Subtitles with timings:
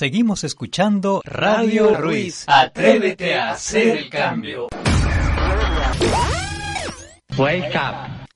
[0.00, 2.44] Seguimos escuchando Radio Ruiz.
[2.46, 4.68] Atrévete a hacer el cambio.
[7.36, 8.26] Wake up.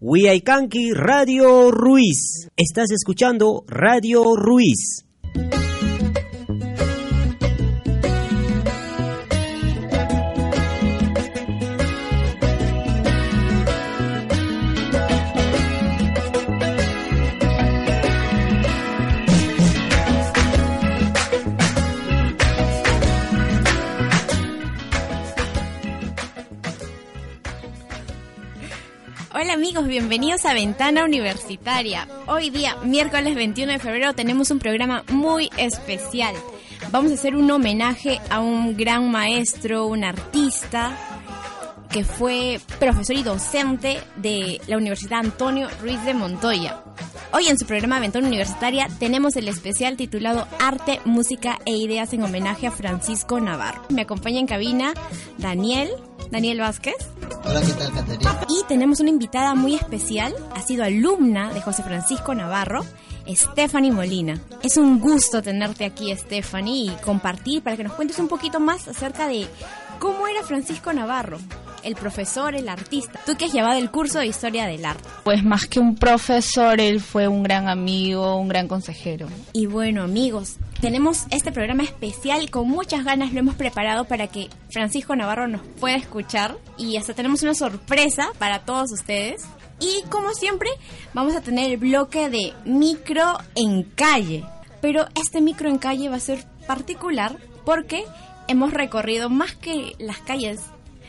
[0.00, 2.48] Huaycanqui Radio Ruiz.
[2.56, 5.04] Estás escuchando Radio Ruiz.
[30.14, 32.06] Bienvenidos a Ventana Universitaria.
[32.28, 36.36] Hoy día, miércoles 21 de febrero, tenemos un programa muy especial.
[36.92, 40.96] Vamos a hacer un homenaje a un gran maestro, un artista,
[41.90, 46.80] que fue profesor y docente de la Universidad Antonio Ruiz de Montoya.
[47.32, 52.22] Hoy en su programa Ventana Universitaria tenemos el especial titulado Arte, Música e Ideas en
[52.22, 53.82] homenaje a Francisco Navarro.
[53.88, 54.94] Me acompaña en cabina
[55.38, 55.90] Daniel,
[56.30, 56.96] Daniel Vázquez.
[57.44, 58.40] Hola, ¿qué tal, Caterina?
[58.48, 62.84] Y tenemos una invitada muy especial, ha sido alumna de José Francisco Navarro,
[63.28, 64.40] Stephanie Molina.
[64.62, 68.88] Es un gusto tenerte aquí, Stephanie, y compartir para que nos cuentes un poquito más
[68.88, 69.46] acerca de
[69.98, 71.38] cómo era Francisco Navarro,
[71.82, 73.20] el profesor, el artista.
[73.24, 75.08] Tú que has llevado el curso de Historia del Arte.
[75.22, 79.28] Pues más que un profesor, él fue un gran amigo, un gran consejero.
[79.52, 84.50] Y bueno, amigos, tenemos este programa especial con muchas ganas, lo hemos preparado para que
[84.68, 89.46] Francisco Navarro nos pueda escuchar y hasta tenemos una sorpresa para todos ustedes.
[89.80, 90.68] Y como siempre,
[91.14, 94.44] vamos a tener el bloque de micro en calle.
[94.82, 98.04] Pero este micro en calle va a ser particular porque
[98.46, 100.60] hemos recorrido más que las calles,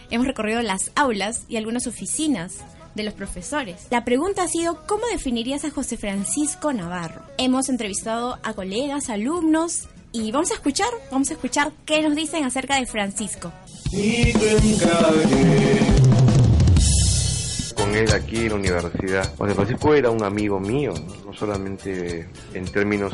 [0.09, 2.63] hemos recorrido las aulas y algunas oficinas
[2.95, 3.88] de los profesores.
[3.91, 7.21] La pregunta ha sido, ¿cómo definirías a José Francisco Navarro?
[7.38, 12.45] Hemos entrevistado a colegas, alumnos y vamos a escuchar, vamos a escuchar qué nos dicen
[12.45, 13.51] acerca de Francisco.
[17.75, 19.35] con él aquí en la universidad.
[19.38, 20.94] José Francisco era un amigo mío,
[21.25, 23.13] no solamente en términos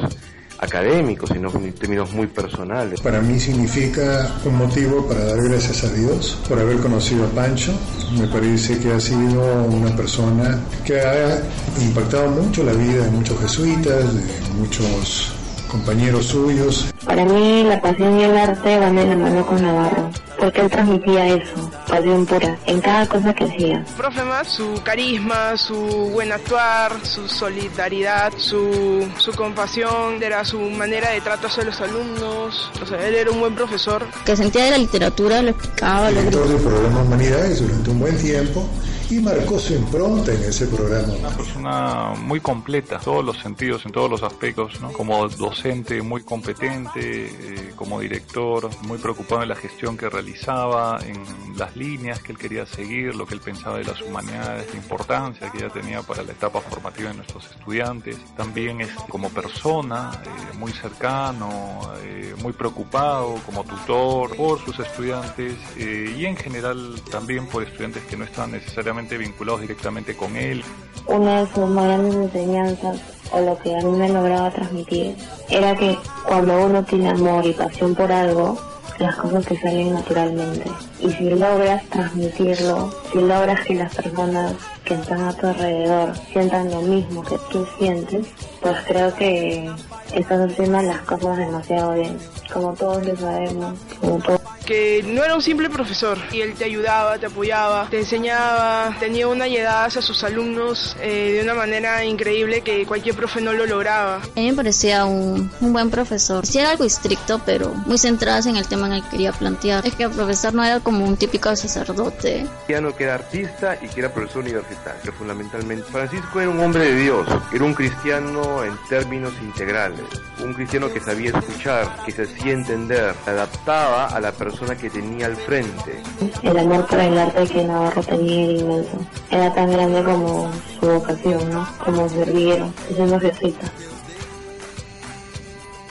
[0.62, 3.02] académicos, sino en términos muy personales.
[3.02, 7.74] Para mí significa un motivo para dar gracias a Dios por haber conocido a Pancho.
[8.18, 11.42] Me parece que ha sido una persona que ha
[11.82, 15.34] impactado mucho la vida de muchos jesuitas, de muchos
[15.72, 16.94] compañeros suyos.
[17.06, 20.70] Para mí la pasión y el arte van de la mano con Navarro, porque él
[20.70, 23.86] transmitía eso, pasión pura, en cada cosa que hacía.
[23.96, 25.76] Profe más, su carisma, su
[26.14, 32.70] buen actuar, su solidaridad, su, su compasión, era su manera de trato hacia los alumnos,
[32.82, 34.06] o sea, él era un buen profesor.
[34.26, 38.18] Que sentía de la literatura, lo explicaba, lo Director del programa Humanidades durante un buen
[38.18, 38.70] tiempo
[39.12, 41.14] y marcó su impronta en ese programa.
[41.14, 44.94] Una persona muy completa, en todos los sentidos, en todos los aspectos, ¿no?
[44.94, 51.58] como docente muy competente, eh, como director muy preocupado en la gestión que realizaba, en
[51.58, 55.52] las líneas que él quería seguir, lo que él pensaba de las humanidades, la importancia
[55.52, 58.18] que ella tenía para la etapa formativa de nuestros estudiantes.
[58.38, 65.56] También es como persona, eh, muy cercano, eh, muy preocupado como tutor por sus estudiantes
[65.76, 70.64] y en general también por estudiantes que no están necesariamente vinculados directamente con él.
[71.08, 73.00] Una de sus más grandes enseñanzas,
[73.32, 75.16] o lo que a mí me lograba transmitir,
[75.50, 75.98] era que
[76.28, 78.58] cuando uno tiene amor y pasión por algo,
[79.00, 80.70] las cosas te salen naturalmente.
[81.00, 84.54] Y si logras transmitirlo, si logras que las personas
[84.86, 88.28] que están a tu alrededor sientan lo mismo que tú sientes,
[88.62, 89.72] pues creo que
[90.14, 92.18] estás haciendo las cosas demasiado bien.
[92.54, 96.66] Como todos lo sabemos, como todos que no era un simple profesor y él te
[96.66, 102.04] ayudaba, te apoyaba, te enseñaba, tenía una llegada hacia sus alumnos eh, de una manera
[102.06, 104.18] increíble que cualquier profe no lo lograba.
[104.18, 106.46] A mí me parecía un, un buen profesor.
[106.46, 109.86] Sí era algo estricto, pero muy centrado en el tema en el que quería plantear.
[109.86, 112.46] Es que el profesor no era como un típico sacerdote.
[112.58, 115.84] Cristiano que era artista y que era profesor universitario, fundamentalmente.
[115.92, 120.06] Francisco era un hombre de Dios, era un cristiano en términos integrales,
[120.44, 124.90] un cristiano que sabía escuchar, que se hacía entender, se adaptaba a la persona que
[124.90, 126.02] tenía al frente.
[126.44, 128.98] El amor por el arte que Navarro tenía era inmenso.
[129.30, 131.68] Era tan grande como su vocación, ¿no?
[131.84, 132.64] Como servir,
[132.94, 133.72] siendo jesuita.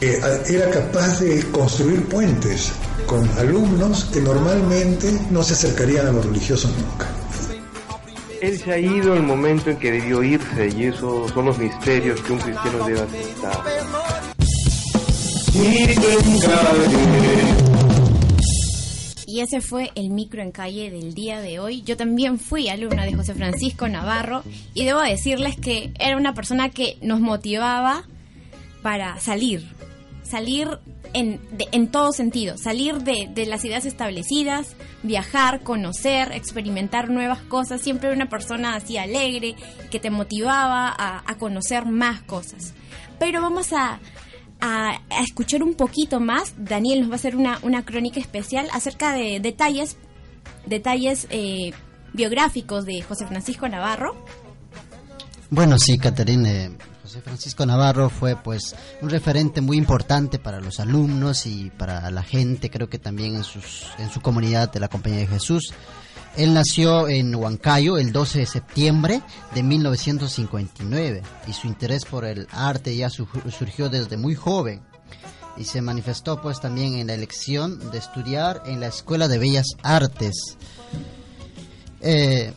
[0.01, 2.73] Eh, era capaz de construir puentes
[3.07, 7.07] con alumnos que normalmente no se acercarían a los religiosos nunca.
[8.41, 12.21] Él se ha ido el momento en que debió irse y esos son los misterios
[12.23, 13.61] que un cristiano debe aceptar.
[19.31, 21.83] Y ese fue el micro en calle del día de hoy.
[21.83, 24.43] Yo también fui alumna de José Francisco Navarro
[24.75, 28.09] y debo decirles que era una persona que nos motivaba
[28.83, 29.69] para salir,
[30.25, 30.81] salir
[31.13, 31.41] en,
[31.71, 34.75] en todo sentido, salir de, de, las ideas establecidas,
[35.05, 37.81] viajar, conocer, experimentar nuevas cosas.
[37.81, 39.55] Siempre una persona así alegre
[39.93, 42.75] que te motivaba a, a conocer más cosas.
[43.21, 44.01] Pero vamos a,
[44.61, 46.55] a, escuchar un poquito más.
[46.57, 49.97] Daniel nos va a hacer una, una crónica especial acerca de detalles,
[50.67, 51.73] detalles eh,
[52.13, 54.15] biográficos de José Francisco Navarro.
[55.51, 56.71] Bueno, sí, Caterine.
[57.03, 62.23] José Francisco Navarro fue pues un referente muy importante para los alumnos y para la
[62.23, 65.75] gente, creo que también en, sus, en su comunidad de la Compañía de Jesús.
[66.37, 69.23] Él nació en Huancayo el 12 de septiembre
[69.55, 74.81] de 1959 y su interés por el arte ya su, surgió desde muy joven
[75.57, 79.67] y se manifestó pues también en la elección de estudiar en la Escuela de Bellas
[79.83, 80.57] Artes.
[82.01, 82.53] Eh,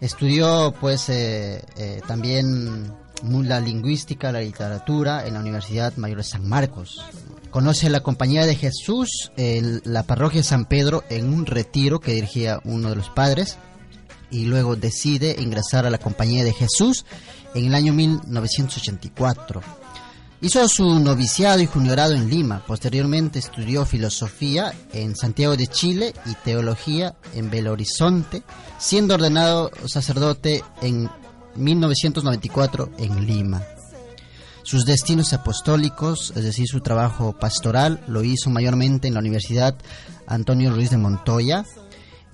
[0.00, 2.92] estudió pues eh, eh, también
[3.22, 7.04] la lingüística, la literatura en la Universidad Mayor de San Marcos.
[7.50, 12.12] Conoce la Compañía de Jesús, el, la parroquia de San Pedro, en un retiro que
[12.12, 13.58] dirigía uno de los padres
[14.30, 17.04] y luego decide ingresar a la Compañía de Jesús
[17.54, 19.62] en el año 1984.
[20.42, 22.62] Hizo su noviciado y juniorado en Lima.
[22.66, 28.42] Posteriormente estudió filosofía en Santiago de Chile y teología en Belo Horizonte,
[28.78, 31.08] siendo ordenado sacerdote en
[31.56, 33.62] 1994 en Lima.
[34.62, 39.76] Sus destinos apostólicos, es decir, su trabajo pastoral, lo hizo mayormente en la Universidad
[40.26, 41.64] Antonio Ruiz de Montoya.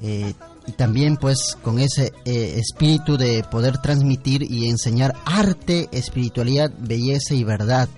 [0.01, 0.33] Eh,
[0.67, 7.35] y también pues con ese eh, espíritu de poder transmitir y enseñar arte, espiritualidad, belleza
[7.35, 7.89] y verdad.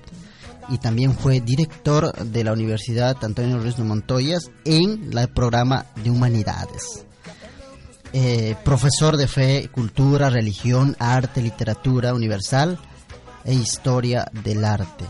[0.68, 6.10] Y también fue director de la Universidad Antonio Ruiz de Montoya en el programa de
[6.10, 7.03] humanidades.
[8.16, 12.78] Eh, profesor de fe, cultura, religión, arte, literatura universal
[13.44, 15.04] e historia del arte.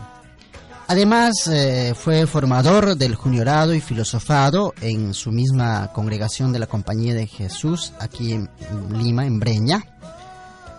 [0.87, 7.13] Además, eh, fue formador del juniorado y filosofado en su misma congregación de la Compañía
[7.13, 8.49] de Jesús, aquí en
[8.91, 9.83] Lima, en Breña.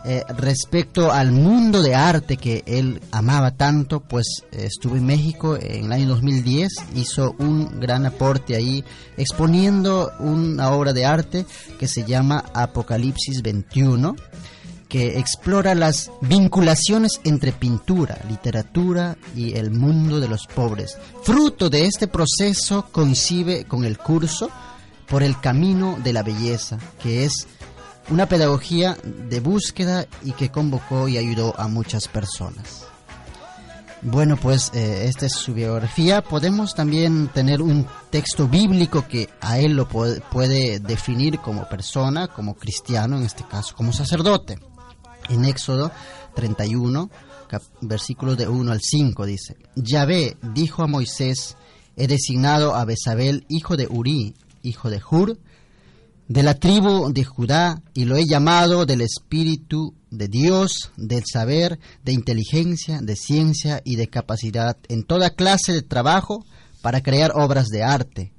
[0.09, 5.87] Eh, respecto al mundo de arte que él amaba tanto, pues estuvo en México en
[5.87, 8.85] el año 2010, hizo un gran aporte ahí
[9.17, 11.45] exponiendo una obra de arte
[11.81, 14.15] que se llama Apocalipsis 21
[14.89, 20.97] que explora las vinculaciones entre pintura, literatura y el mundo de los pobres.
[21.25, 24.51] Fruto de este proceso coincide con el curso
[25.09, 27.49] por el camino de la belleza, que es
[28.09, 32.87] una pedagogía de búsqueda y que convocó y ayudó a muchas personas.
[34.03, 36.23] Bueno, pues eh, esta es su biografía.
[36.23, 42.29] Podemos también tener un texto bíblico que a él lo puede, puede definir como persona,
[42.29, 44.59] como cristiano, en este caso como sacerdote.
[45.29, 45.91] En Éxodo
[46.35, 47.11] 31,
[47.81, 51.57] versículos de 1 al 5 dice, Yahvé dijo a Moisés,
[51.97, 55.39] he designado a Besabel, hijo de Uri, hijo de Hur,
[56.29, 61.79] de la tribu de Judá, y lo he llamado del Espíritu de Dios, del saber,
[62.05, 66.45] de inteligencia, de ciencia y de capacidad en toda clase de trabajo
[66.83, 68.33] para crear obras de arte.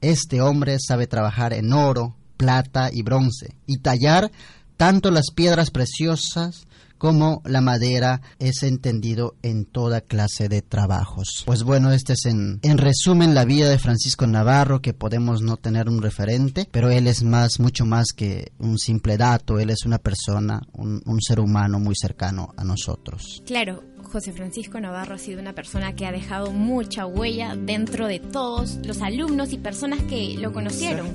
[0.00, 4.32] Este hombre sabe trabajar en oro, plata y bronce, y tallar
[4.76, 6.66] tanto las piedras preciosas
[7.02, 11.42] como la madera es entendido en toda clase de trabajos.
[11.44, 15.56] Pues bueno, este es en, en, resumen la vida de Francisco Navarro, que podemos no
[15.56, 19.84] tener un referente, pero él es más, mucho más que un simple dato, él es
[19.84, 23.42] una persona, un, un ser humano muy cercano a nosotros.
[23.46, 28.20] Claro, José Francisco Navarro ha sido una persona que ha dejado mucha huella dentro de
[28.20, 31.08] todos los alumnos y personas que lo conocieron.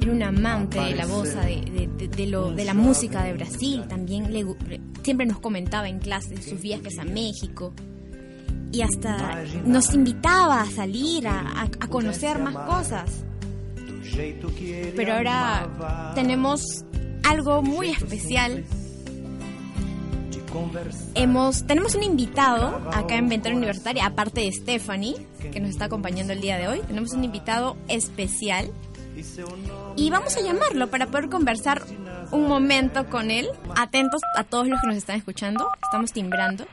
[0.00, 3.84] Era un amante de la voz, de, de, de, de la música de Brasil.
[3.88, 4.46] También le,
[5.02, 7.72] siempre nos comentaba en clase sus viajes a México.
[8.72, 13.24] Y hasta nos invitaba a salir, a, a conocer más cosas.
[14.96, 16.84] Pero ahora tenemos
[17.24, 18.64] algo muy especial
[21.14, 25.14] Hemos, tenemos un invitado acá en Ventana Universitaria, aparte de Stephanie,
[25.52, 26.80] que nos está acompañando el día de hoy.
[26.86, 28.70] Tenemos un invitado especial
[29.96, 31.82] y vamos a llamarlo para poder conversar
[32.30, 33.48] un momento con él.
[33.76, 35.68] Atentos a todos los que nos están escuchando.
[35.82, 36.66] Estamos timbrando.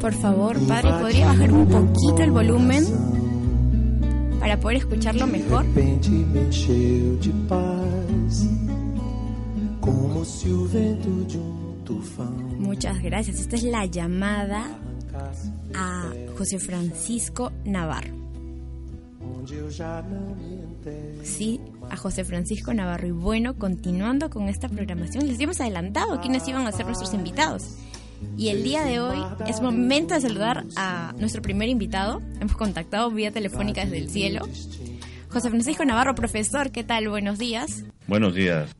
[0.00, 3.15] Por favor, padre, ¿podría bajar un poquito el volumen?
[4.46, 5.66] Para poder escucharlo mejor.
[12.56, 13.40] Muchas gracias.
[13.40, 14.78] Esta es la llamada
[15.74, 18.14] a José Francisco Navarro.
[21.24, 21.60] Sí,
[21.90, 23.08] a José Francisco Navarro.
[23.08, 27.76] Y bueno, continuando con esta programación, les habíamos adelantado quiénes iban a ser nuestros invitados.
[28.36, 32.22] Y el día de hoy es momento de saludar a nuestro primer invitado.
[32.40, 34.46] Hemos contactado vía telefónica desde el cielo.
[35.28, 37.08] José Francisco Navarro, profesor, ¿qué tal?
[37.08, 37.84] Buenos días.
[38.06, 38.74] Buenos días.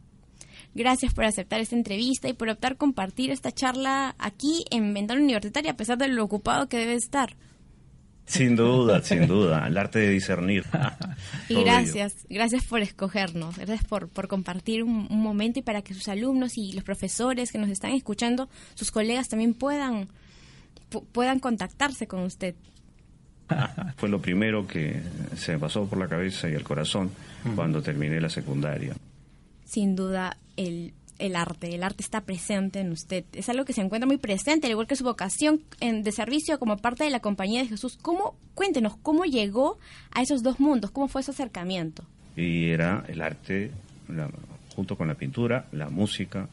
[0.74, 5.72] Gracias por aceptar esta entrevista y por optar compartir esta charla aquí en Ventana Universitaria,
[5.72, 7.34] a pesar de lo ocupado que debe estar.
[8.26, 10.64] Sin duda, sin duda, el arte de discernir.
[11.48, 16.08] y gracias, gracias por escogernos, gracias por, por compartir un, momento y para que sus
[16.08, 20.08] alumnos y los profesores que nos están escuchando, sus colegas también puedan,
[21.12, 22.56] puedan contactarse con usted.
[23.96, 25.00] Fue lo primero que
[25.36, 27.12] se me pasó por la cabeza y el corazón
[27.54, 28.94] cuando terminé la secundaria.
[29.64, 33.80] Sin duda, el el arte, el arte está presente en usted, es algo que se
[33.80, 37.20] encuentra muy presente, al igual que su vocación en, de servicio como parte de la
[37.20, 37.98] compañía de Jesús.
[38.00, 39.78] ¿Cómo, cuéntenos, cómo llegó
[40.12, 40.90] a esos dos mundos?
[40.90, 42.04] ¿Cómo fue ese acercamiento?
[42.36, 43.70] Y era el arte,
[44.74, 46.48] junto con la pintura, la música,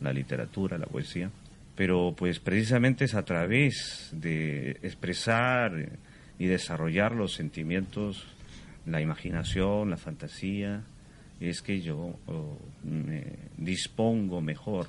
[0.00, 1.30] la literatura, la poesía,
[1.76, 5.98] pero pues precisamente es a través de expresar
[6.38, 8.26] y desarrollar los sentimientos,
[8.86, 10.82] la imaginación, la fantasía,
[11.48, 12.14] es que yo
[12.82, 13.24] me
[13.56, 14.86] dispongo mejor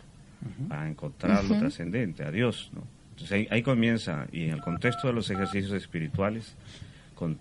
[0.69, 2.69] a encontrar lo trascendente, a Dios.
[2.73, 2.83] ¿no?
[3.11, 6.55] Entonces ahí, comienza, y en el contexto de los ejercicios espirituales,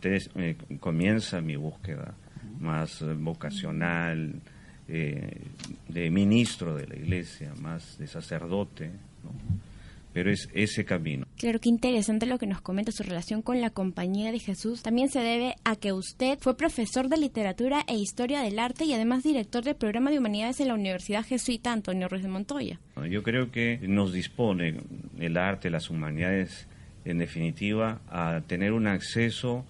[0.05, 2.15] eh, comienza mi búsqueda
[2.61, 4.41] más vocacional,
[4.87, 5.41] eh,
[5.89, 8.91] de ministro de la iglesia, más de sacerdote.
[9.25, 9.74] ¿no?
[10.15, 11.27] Pero es ese camino.
[11.37, 14.81] Claro, qué interesante lo que nos comenta su relación con la Compañía de Jesús.
[14.81, 18.95] También se debe a que usted fue profesor de literatura e historia del arte y
[18.95, 22.81] además director del programa de humanidades en la Universidad Jesuita Antonio Ruiz de Montoya.
[23.11, 24.77] Yo creo que nos dispone
[25.19, 26.69] el arte, las humanidades,
[27.05, 29.65] en definitiva, a tener un acceso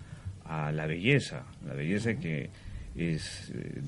[0.44, 2.50] a la belleza, la belleza que
[2.94, 3.80] es, eh,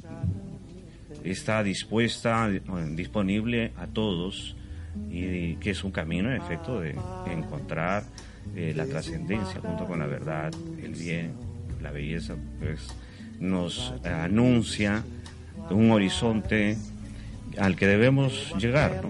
[1.22, 4.56] está dispuesta, disponible a todos
[5.10, 6.94] y que es un camino en efecto de
[7.26, 8.04] encontrar
[8.54, 11.32] eh, la trascendencia junto con la verdad, el bien,
[11.82, 12.88] la belleza, pues
[13.38, 15.04] nos anuncia
[15.70, 16.76] un horizonte
[17.58, 19.02] al que debemos llegar,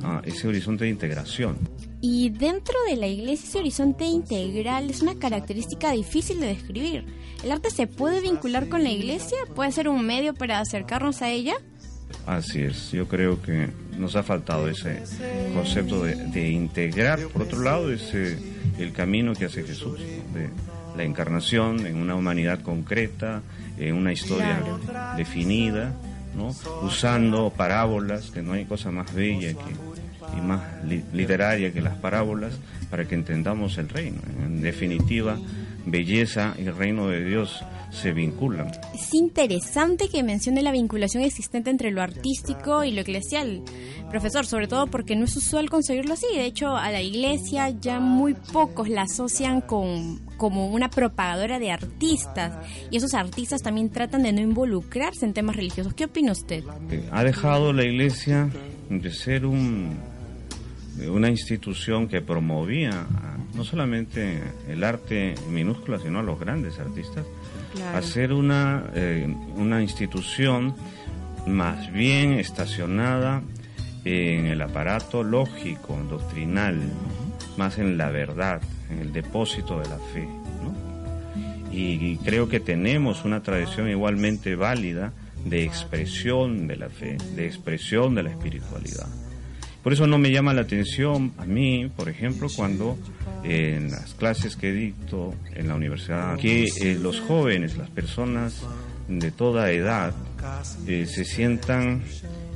[0.00, 0.22] ¿no?
[0.24, 1.58] ese horizonte de integración.
[2.00, 7.04] Y dentro de la iglesia ese horizonte integral es una característica difícil de describir.
[7.42, 9.36] ¿El arte se puede vincular con la iglesia?
[9.54, 11.56] ¿Puede ser un medio para acercarnos a ella?
[12.26, 15.02] Así es, yo creo que nos ha faltado ese
[15.54, 18.38] concepto de, integrar, por otro lado, ese,
[18.78, 20.50] el camino que hace Jesús, de
[20.96, 23.40] la encarnación en una humanidad concreta,
[23.78, 24.60] en una historia
[25.16, 25.94] definida,
[26.36, 26.54] ¿no?
[26.82, 30.62] usando parábolas, que no hay cosa más bella que, y más
[31.12, 32.58] literaria que las parábolas,
[32.90, 34.20] para que entendamos el reino.
[34.44, 35.38] En definitiva,
[35.90, 38.70] belleza y el reino de Dios se vinculan.
[38.94, 43.62] Es interesante que mencione la vinculación existente entre lo artístico y lo eclesial,
[44.10, 46.26] profesor, sobre todo porque no es usual conseguirlo así.
[46.34, 51.72] De hecho, a la iglesia ya muy pocos la asocian con como una propagadora de
[51.72, 52.54] artistas
[52.90, 55.94] y esos artistas también tratan de no involucrarse en temas religiosos.
[55.94, 56.62] ¿Qué opina usted?
[57.10, 58.48] Ha dejado la iglesia
[58.88, 59.98] de ser un,
[61.06, 63.06] una institución que promovía
[63.58, 67.26] no solamente el arte minúscula, sino a los grandes artistas
[67.92, 70.74] hacer una, eh, una institución
[71.46, 73.42] más bien estacionada
[74.04, 76.80] en el aparato lógico, doctrinal,
[77.56, 80.28] más en la verdad, en el depósito de la fe.
[81.72, 85.12] Y, creo que tenemos una tradición igualmente válida
[85.44, 89.08] de expresión de la fe, de expresión de la espiritualidad.
[89.82, 92.98] Por eso no me llama la atención a mí, por ejemplo, cuando
[93.44, 98.62] en las clases que dicto en la universidad, que eh, los jóvenes, las personas
[99.08, 100.12] de toda edad,
[100.86, 102.02] eh, se sientan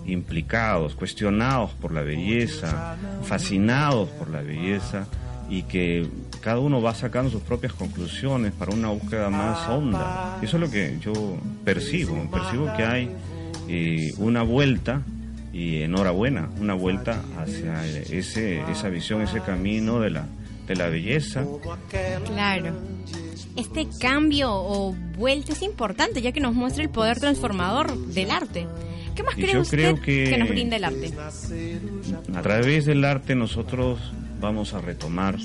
[0.05, 5.07] implicados, cuestionados por la belleza, fascinados por la belleza
[5.49, 6.07] y que
[6.41, 10.39] cada uno va sacando sus propias conclusiones para una búsqueda más honda.
[10.43, 11.13] Eso es lo que yo
[11.65, 13.11] percibo, percibo que hay
[13.69, 15.03] eh, una vuelta
[15.53, 20.27] y enhorabuena, una vuelta hacia ese, esa visión, ese camino de la,
[20.67, 21.45] de la belleza.
[22.27, 22.75] Claro.
[23.57, 28.67] Este cambio o vuelta es importante ya que nos muestra el poder transformador del arte.
[29.15, 31.13] ¿Qué más cree usted que, nos brinda el arte?
[32.35, 34.01] A través del arte nosotros
[34.41, 35.37] vamos a retomar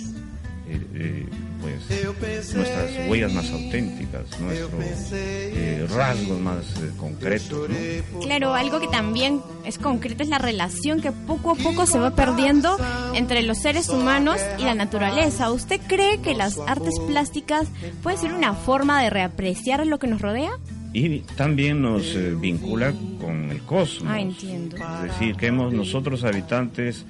[0.69, 1.25] eh, eh,
[1.61, 7.69] pues nuestras huellas más auténticas, nuestros eh, rasgos más eh, concretos.
[7.69, 8.19] ¿no?
[8.19, 12.15] Claro, algo que también es concreto es la relación que poco a poco se va
[12.15, 12.77] perdiendo
[13.13, 15.51] entre los seres humanos y la naturaleza.
[15.51, 17.67] ¿Usted cree que las artes plásticas
[18.03, 20.51] pueden ser una forma de reapreciar lo que nos rodea?
[20.93, 24.11] Y también nos eh, vincula con el cosmos.
[24.11, 24.77] Ah, entiendo.
[24.77, 27.05] Es decir, que hemos nosotros habitantes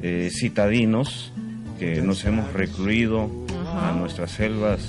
[0.00, 1.32] eh, citadinos,
[1.78, 3.30] que nos hemos recluido
[3.66, 4.80] a nuestras selvas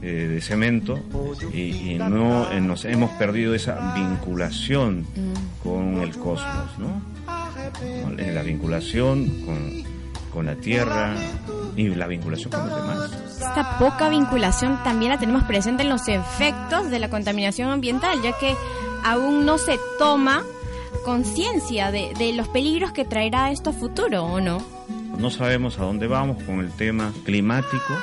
[0.00, 0.98] eh, de cemento
[1.52, 5.06] y, y no eh, nos hemos perdido esa vinculación
[5.62, 7.02] con el cosmos, ¿no?
[8.04, 9.82] Con La vinculación con,
[10.32, 11.14] con la tierra
[11.76, 13.10] y la vinculación con los demás.
[13.32, 18.36] Esta poca vinculación también la tenemos presente en los efectos de la contaminación ambiental, ya
[18.38, 18.54] que
[19.04, 20.42] aún no se toma
[21.04, 24.58] conciencia de, de los peligros que traerá esto a futuro, ¿o no?
[25.18, 27.94] No sabemos a dónde vamos con el tema climático.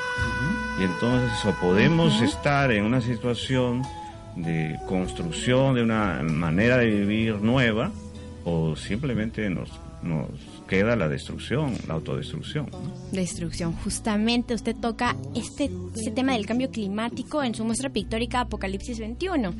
[0.79, 3.83] Y entonces o podemos estar en una situación
[4.35, 7.91] de construcción de una manera de vivir nueva
[8.43, 9.71] o simplemente nos,
[10.05, 10.29] nos
[10.67, 12.67] queda la destrucción, la autodestrucción.
[12.71, 12.79] ¿no?
[13.11, 13.73] Destrucción.
[13.83, 19.53] Justamente usted toca este, este tema del cambio climático en su muestra pictórica Apocalipsis 21,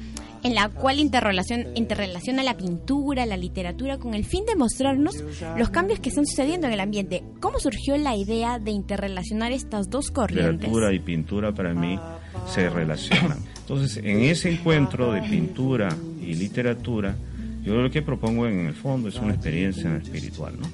[0.44, 5.24] en la cual interrelacion- interrelaciona la pintura, la literatura, con el fin de mostrarnos
[5.58, 7.24] los cambios que están sucediendo en el ambiente.
[7.40, 10.54] ¿Cómo surgió la idea de interrelacionar estas dos corrientes?
[10.54, 12.00] Literatura y pintura para mí
[12.48, 13.40] se relacionan.
[13.60, 15.90] Entonces, en ese encuentro de pintura
[16.22, 17.16] y literatura,
[17.66, 20.68] yo lo que propongo en el fondo es una experiencia espiritual, ¿no?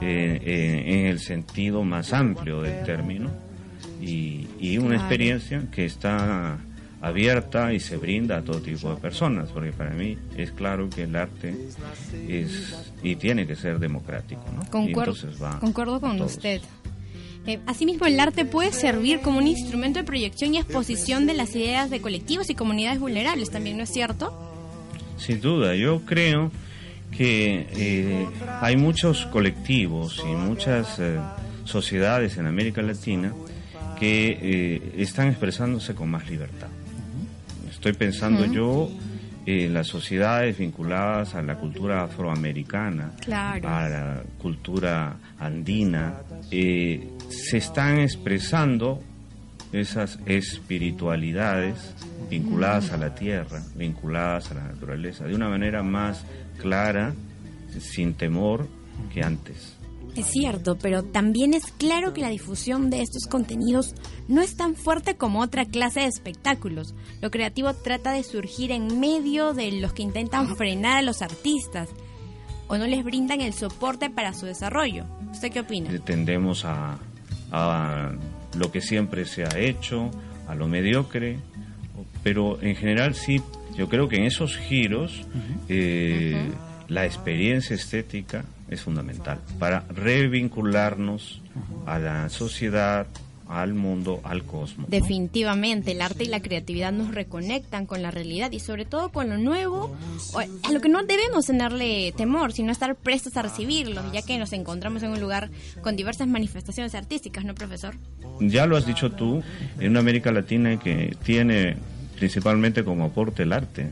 [0.00, 3.30] Eh, eh, en el sentido más amplio del término
[4.00, 6.58] y, y una experiencia que está
[7.00, 11.04] abierta y se brinda a todo tipo de personas, porque para mí es claro que
[11.04, 11.54] el arte
[12.28, 14.68] es y tiene que ser democrático, ¿no?
[14.70, 16.60] Concuerdo, va concuerdo con usted.
[17.46, 21.56] Eh, asimismo, el arte puede servir como un instrumento de proyección y exposición de las
[21.56, 24.51] ideas de colectivos y comunidades vulnerables, también, ¿no es cierto?
[25.24, 26.50] Sin duda, yo creo
[27.16, 28.26] que eh,
[28.60, 31.18] hay muchos colectivos y muchas eh,
[31.64, 33.32] sociedades en América Latina
[34.00, 36.66] que eh, están expresándose con más libertad.
[37.70, 38.52] Estoy pensando Ujú.
[38.52, 38.90] yo
[39.46, 43.68] en las sociedades vinculadas a la cultura afroamericana, Claro.
[43.68, 46.14] a la cultura andina,
[46.50, 49.00] se están expresando
[49.72, 51.94] esas espiritualidades
[52.28, 56.24] vinculadas a la tierra, vinculadas a la naturaleza, de una manera más
[56.58, 57.14] clara,
[57.80, 58.68] sin temor
[59.12, 59.76] que antes.
[60.16, 63.94] Es cierto, pero también es claro que la difusión de estos contenidos
[64.28, 66.94] no es tan fuerte como otra clase de espectáculos.
[67.22, 71.88] Lo creativo trata de surgir en medio de los que intentan frenar a los artistas
[72.68, 75.06] o no les brindan el soporte para su desarrollo.
[75.30, 75.90] ¿Usted qué opina?
[76.04, 76.98] Tendemos a,
[77.50, 78.12] a
[78.56, 80.10] lo que siempre se ha hecho,
[80.48, 81.38] a lo mediocre,
[82.22, 83.40] pero en general sí,
[83.76, 85.26] yo creo que en esos giros
[85.68, 86.50] eh,
[86.88, 91.40] la experiencia estética es fundamental para revincularnos
[91.86, 93.06] a la sociedad,
[93.60, 94.88] al mundo, al cosmos.
[94.88, 99.28] Definitivamente, el arte y la creatividad nos reconectan con la realidad y sobre todo con
[99.28, 99.94] lo nuevo,
[100.64, 104.52] a lo que no debemos tenerle temor, sino estar prestos a recibirlo, ya que nos
[104.52, 105.50] encontramos en un lugar
[105.82, 107.94] con diversas manifestaciones artísticas, ¿no, profesor?
[108.40, 109.42] Ya lo has dicho tú,
[109.78, 111.76] en una América Latina que tiene
[112.16, 113.90] principalmente como aporte el arte,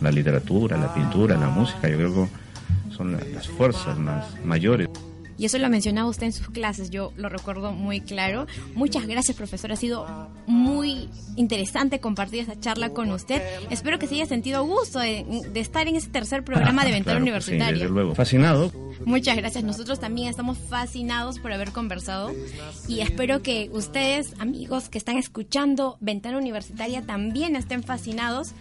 [0.00, 4.88] la literatura, la pintura, la música, yo creo que son la- las fuerzas más mayores.
[5.38, 8.46] Y eso lo mencionaba usted en sus clases, yo lo recuerdo muy claro.
[8.74, 9.72] Muchas gracias, profesor.
[9.72, 10.06] Ha sido
[10.46, 13.42] muy interesante compartir esta charla con usted.
[13.70, 17.20] Espero que se haya sentido gusto de, de estar en este tercer programa de Ventana
[17.20, 17.72] Claro que sí, Universitaria.
[17.82, 18.14] desde luego.
[18.14, 18.72] Fascinado.
[19.04, 19.64] Muchas gracias.
[19.64, 22.32] Nosotros también estamos fascinados por haber conversado
[22.88, 28.52] y espero que ustedes, amigos que están escuchando Ventana Universitaria, también estén fascinados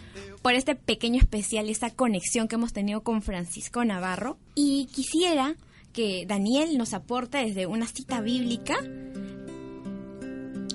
[0.41, 4.37] por este pequeño especial, esta conexión que hemos tenido con Francisco Navarro.
[4.55, 5.55] Y quisiera
[5.93, 8.75] que Daniel nos aporte desde una cita bíblica.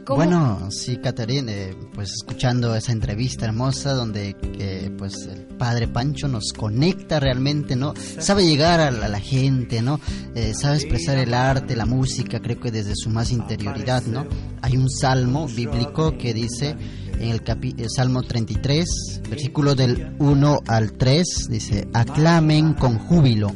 [0.05, 5.87] ¿Cómo- Bueno, sí, Caterine, eh, pues escuchando esa entrevista hermosa donde eh, pues el padre
[5.87, 7.93] Pancho nos conecta realmente, ¿no?
[8.19, 10.01] Sabe llegar a la, a la gente, ¿no?
[10.35, 14.27] Eh, sabe expresar el arte, la música, creo que desde su más interioridad, ¿no?
[14.63, 16.75] Hay un salmo bíblico que dice
[17.21, 23.53] en el, capi- el Salmo 33, versículo del 1 al 3, dice, aclamen con júbilo,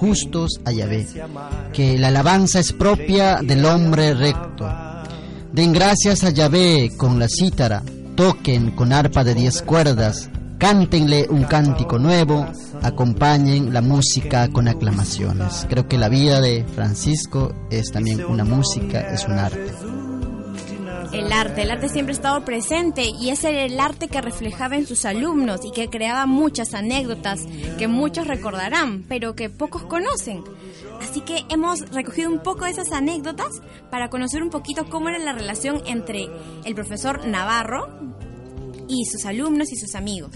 [0.00, 1.06] justos a Yahvé,
[1.74, 4.66] que la alabanza es propia del hombre recto.
[5.52, 7.82] Den gracias a Yahvé con la cítara,
[8.16, 12.46] toquen con arpa de diez cuerdas, cántenle un cántico nuevo,
[12.82, 15.66] acompañen la música con aclamaciones.
[15.68, 19.89] Creo que la vida de Francisco es también una música, es un arte.
[21.12, 21.62] El arte.
[21.62, 25.60] El arte siempre ha estado presente y era el arte que reflejaba en sus alumnos
[25.64, 27.46] y que creaba muchas anécdotas
[27.78, 30.44] que muchos recordarán, pero que pocos conocen.
[31.00, 35.18] Así que hemos recogido un poco de esas anécdotas para conocer un poquito cómo era
[35.18, 36.28] la relación entre
[36.64, 37.88] el profesor Navarro
[38.88, 40.32] y sus alumnos y sus amigos.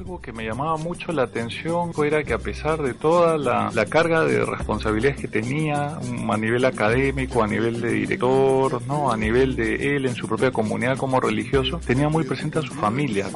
[0.00, 4.24] Algo que me llamaba mucho la atención era que a pesar de toda la, carga
[4.24, 9.94] de responsabilidades que tenía a nivel académico, a nivel de director, no, a nivel de
[9.94, 13.26] él en su propia comunidad como religioso, tenía muy presente a su familia.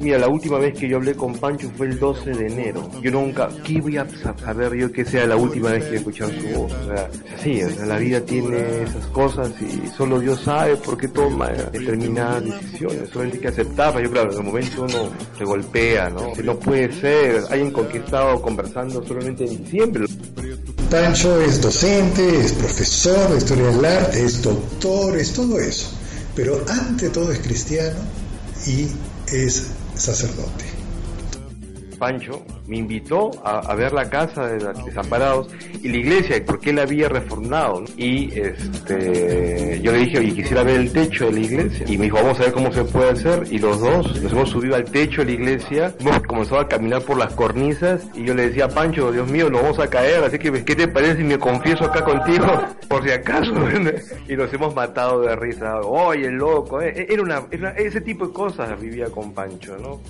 [0.00, 2.90] Mira, la última vez que yo hablé con Pancho fue el 12 de enero.
[3.00, 6.48] Yo nunca, ¿qué voy a saber yo que sea la última vez que escuchar su
[6.58, 6.72] voz?
[6.72, 7.10] O sea,
[7.42, 11.48] sí, o sea, la vida tiene esas cosas y solo Dios sabe por qué toma
[11.48, 13.08] determinadas decisiones.
[13.10, 14.02] Solamente hay que aceptarlas.
[14.02, 16.32] Yo, claro, en el momento uno se golpea, ¿no?
[16.42, 20.04] No puede ser alguien con quien he estado conversando solamente en diciembre.
[20.90, 25.88] Pancho es docente, es profesor de historia del arte, es doctor, es todo eso.
[26.34, 27.98] Pero ante todo es cristiano
[28.66, 28.88] y
[29.32, 30.73] es sacerdote.
[31.94, 35.48] Pancho me invitó a, ver la casa de los desamparados
[35.82, 37.84] y la iglesia, porque él había reformado.
[37.96, 41.86] Y este, yo le dije, oye, quisiera ver el techo de la iglesia.
[41.88, 43.44] Y me dijo, vamos a ver cómo se puede hacer.
[43.50, 47.02] Y los dos nos hemos subido al techo de la iglesia, hemos comenzado a caminar
[47.02, 48.06] por las cornisas.
[48.14, 50.24] Y yo le decía Pancho, Dios mío, nos vamos a caer.
[50.24, 52.46] Así que, ¿qué te parece si me confieso acá contigo?
[52.88, 53.52] Por si acaso.
[54.28, 55.80] y nos hemos matado de risa.
[55.80, 56.80] Oye, loco.
[56.80, 60.00] Eh, una, era ese tipo de cosas vivía con Pancho, ¿no?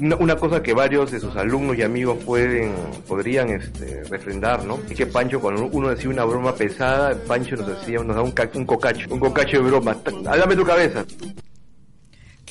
[0.00, 2.72] Una, cosa que varios de sus alumnos y amigos pueden
[3.06, 4.78] podrían este, refrendar, ¿no?
[4.88, 8.34] Es que Pancho cuando uno decía una broma pesada, Pancho nos decía, nos da un,
[8.54, 9.96] un cocacho, un cocacho de broma.
[10.26, 11.04] Háblame tu cabeza.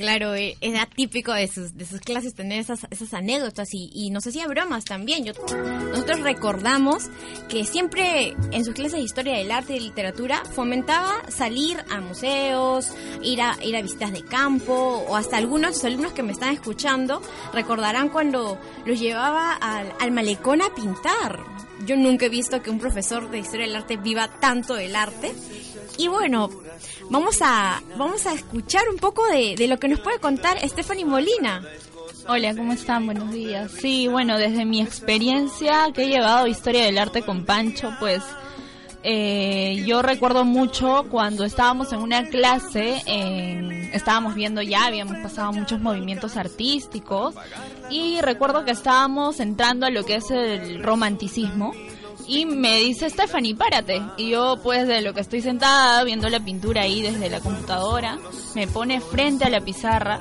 [0.01, 4.25] Claro, eh, era típico de sus, de sus clases tener esas, esas anécdotas y, nos
[4.25, 5.23] hacía bromas también.
[5.23, 5.33] Yo,
[5.91, 7.11] nosotros recordamos
[7.47, 12.01] que siempre en sus clases de historia del arte y de literatura fomentaba salir a
[12.01, 16.51] museos, ir a, ir a visitas de campo o hasta algunos alumnos que me están
[16.51, 17.21] escuchando
[17.53, 21.61] recordarán cuando los llevaba al, al malecón a pintar.
[21.85, 25.33] Yo nunca he visto que un profesor de historia del arte viva tanto el arte.
[25.97, 26.49] Y bueno,
[27.09, 31.05] vamos a, vamos a escuchar un poco de, de lo que nos puede contar Stephanie
[31.05, 31.63] Molina.
[32.27, 33.05] Hola, ¿cómo están?
[33.05, 33.71] Buenos días.
[33.71, 38.21] Sí, bueno, desde mi experiencia que he llevado historia del arte con Pancho, pues
[39.03, 43.01] eh, yo recuerdo mucho cuando estábamos en una clase,
[43.93, 47.35] estábamos viendo ya, habíamos pasado muchos movimientos artísticos
[47.89, 51.73] y recuerdo que estábamos entrando a lo que es el romanticismo
[52.27, 54.01] y me dice Stephanie, párate.
[54.17, 58.17] Y yo pues de lo que estoy sentada viendo la pintura ahí desde la computadora,
[58.55, 60.19] me pone frente a la pizarra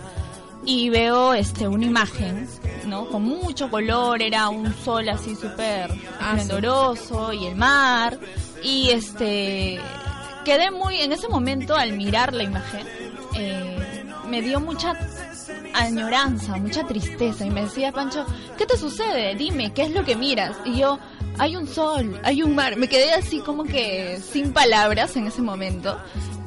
[0.71, 2.49] y veo este una imagen,
[2.87, 3.07] ¿no?
[3.09, 8.17] Con mucho color, era un sol así súper ah, esplendoroso y el mar
[8.63, 9.81] y este
[10.45, 12.87] quedé muy en ese momento al mirar la imagen
[13.35, 14.95] eh, me dio mucha
[15.75, 18.25] añoranza, mucha tristeza y me decía Pancho,
[18.57, 19.35] ¿qué te sucede?
[19.35, 20.57] Dime, ¿qué es lo que miras?
[20.65, 21.01] Y yo,
[21.39, 22.77] hay un sol, hay un mar.
[22.77, 25.99] Me quedé así como que sin palabras en ese momento.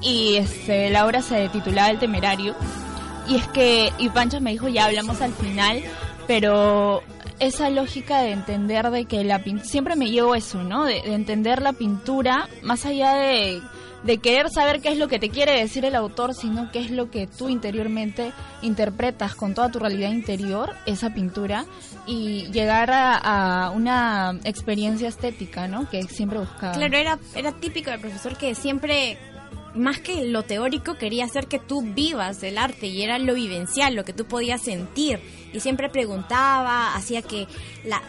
[0.02, 2.56] Y este, la obra se titulaba El Temerario.
[3.28, 5.82] Y es que, y Pancho me dijo, ya hablamos al final,
[6.28, 7.02] pero
[7.40, 10.86] esa lógica de entender de que la pintura, siempre me llevo eso, ¿no?
[10.86, 13.62] De, de entender la pintura más allá de
[14.04, 16.92] de querer saber qué es lo que te quiere decir el autor, sino qué es
[16.92, 21.66] lo que tú interiormente interpretas con toda tu realidad interior, esa pintura,
[22.06, 25.90] y llegar a, una experiencia estética, ¿no?
[25.90, 26.74] Que siempre buscaba.
[26.74, 29.18] Claro, era, era típico del profesor que siempre
[29.76, 33.96] más que lo teórico, quería hacer que tú vivas el arte y era lo vivencial,
[33.96, 35.20] lo que tú podías sentir.
[35.54, 37.48] Y siempre preguntaba, hacía que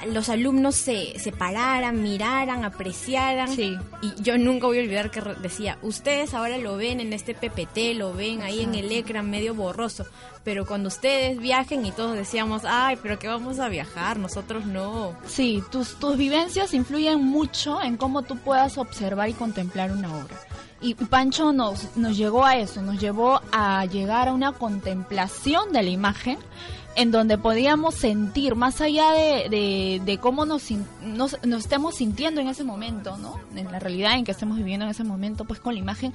[0.06, 3.52] los alumnos se, se pararan, miraran, apreciaran.
[3.60, 3.78] Y
[4.22, 8.14] yo nunca voy a olvidar que decía, ustedes ahora lo ven en este PPT, lo
[8.14, 10.06] ven ahí en el ecran medio borroso,
[10.42, 15.14] pero cuando ustedes viajen y todos decíamos, ay, pero que vamos a viajar, nosotros no.
[15.26, 20.40] Sí, tus, tus vivencias influyen mucho en cómo tú puedas observar y contemplar una obra.
[20.84, 25.82] Y Pancho nos, nos llegó a eso, nos llevó a llegar a una contemplación de
[25.82, 26.36] la imagen
[26.94, 30.70] en donde podíamos sentir, más allá de, de, cómo nos,
[31.00, 33.40] nos, nos, estemos sintiendo en ese momento, ¿no?
[33.56, 36.12] En la realidad en que estemos viviendo en ese momento, pues con la imagen,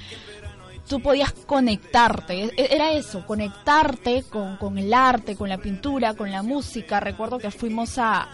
[0.87, 6.29] tú podías conectarte, e, era eso, conectarte con, con el arte, con la pintura, con
[6.29, 6.99] la música.
[6.99, 8.29] Recuerdo que fuimos a,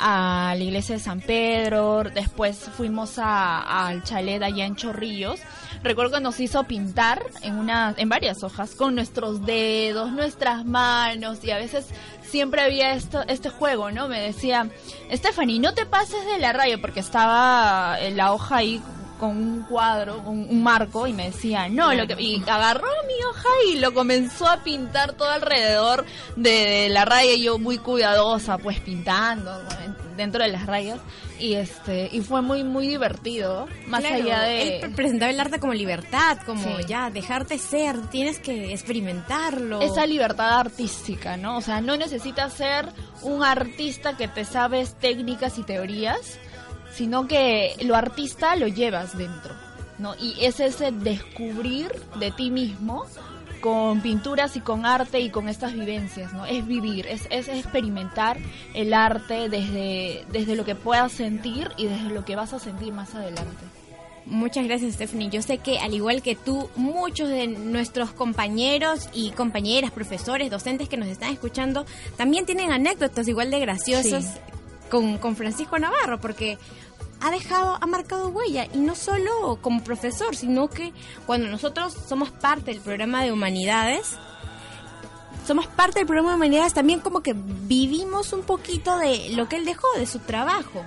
[0.00, 5.40] a la iglesia de San Pedro, después fuimos a, al chalet allá en Chorrillos.
[5.82, 11.44] Recuerdo que nos hizo pintar en una, en varias hojas, con nuestros dedos, nuestras manos,
[11.44, 11.86] y a veces
[12.22, 14.08] siempre había esto, este juego, ¿no?
[14.08, 14.68] Me decía,
[15.12, 18.82] Stephanie, no te pases de la raya, porque estaba la hoja ahí
[19.20, 23.22] con un cuadro, un, un marco y me decía, no, lo que y agarró mi
[23.24, 26.04] hoja y lo comenzó a pintar todo alrededor
[26.36, 29.62] de, de la raya y yo muy cuidadosa, pues pintando
[30.16, 30.98] dentro de las rayas
[31.38, 35.58] y este y fue muy muy divertido más Claro, allá de él presentaba el arte
[35.58, 36.84] como libertad, como Sí.
[36.88, 39.80] ya dejarte ser, tienes que experimentarlo.
[39.80, 41.56] esa libertad artística, ¿no?
[41.56, 42.88] O sea, no necesitas ser
[43.22, 46.38] un artista que te sabes técnicas y teorías,
[46.92, 49.54] sino que lo artista lo llevas dentro,
[49.98, 50.14] ¿no?
[50.16, 53.06] Y es ese descubrir de ti mismo
[53.60, 56.46] con pinturas y con arte y con estas vivencias, ¿no?
[56.46, 58.38] Es vivir, es, es experimentar
[58.74, 62.92] el arte desde, desde lo que puedas sentir y desde lo que vas a sentir
[62.92, 63.64] más adelante.
[64.26, 65.28] Muchas gracias, Stephanie.
[65.30, 70.88] Yo sé que, al igual que tú, muchos de nuestros compañeros y compañeras, profesores, docentes
[70.88, 71.84] que nos están escuchando,
[72.16, 74.59] también tienen anécdotas igual de graciosas Sí.
[74.90, 76.58] Con, con Francisco Navarro, porque
[77.20, 80.92] ha dejado, ha marcado huella, y no solo como profesor, sino que
[81.26, 84.16] cuando nosotros somos parte del programa de humanidades,
[85.46, 89.56] somos parte del programa de humanidades, también como que vivimos un poquito de lo que
[89.56, 90.84] él dejó, de su trabajo.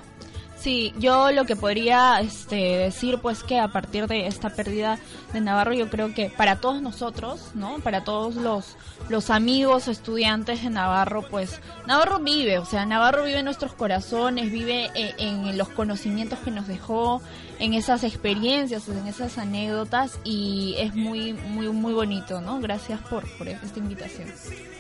[0.64, 4.98] Sí, yo lo que podría este, decir, pues que a partir de esta pérdida
[5.34, 7.80] de Navarro, yo creo que para todos nosotros, ¿no?
[7.80, 8.78] Para todos los,
[9.14, 14.52] los amigos, estudiantes de Navarro, pues Navarro vive, o sea, Navarro vive en nuestros corazones,
[14.52, 17.22] vive e- en, los conocimientos que nos dejó,
[17.60, 22.60] en esas experiencias, en esas anécdotas y es muy, muy, muy bonito, ¿no?
[22.60, 24.28] Gracias por, por esta invitación.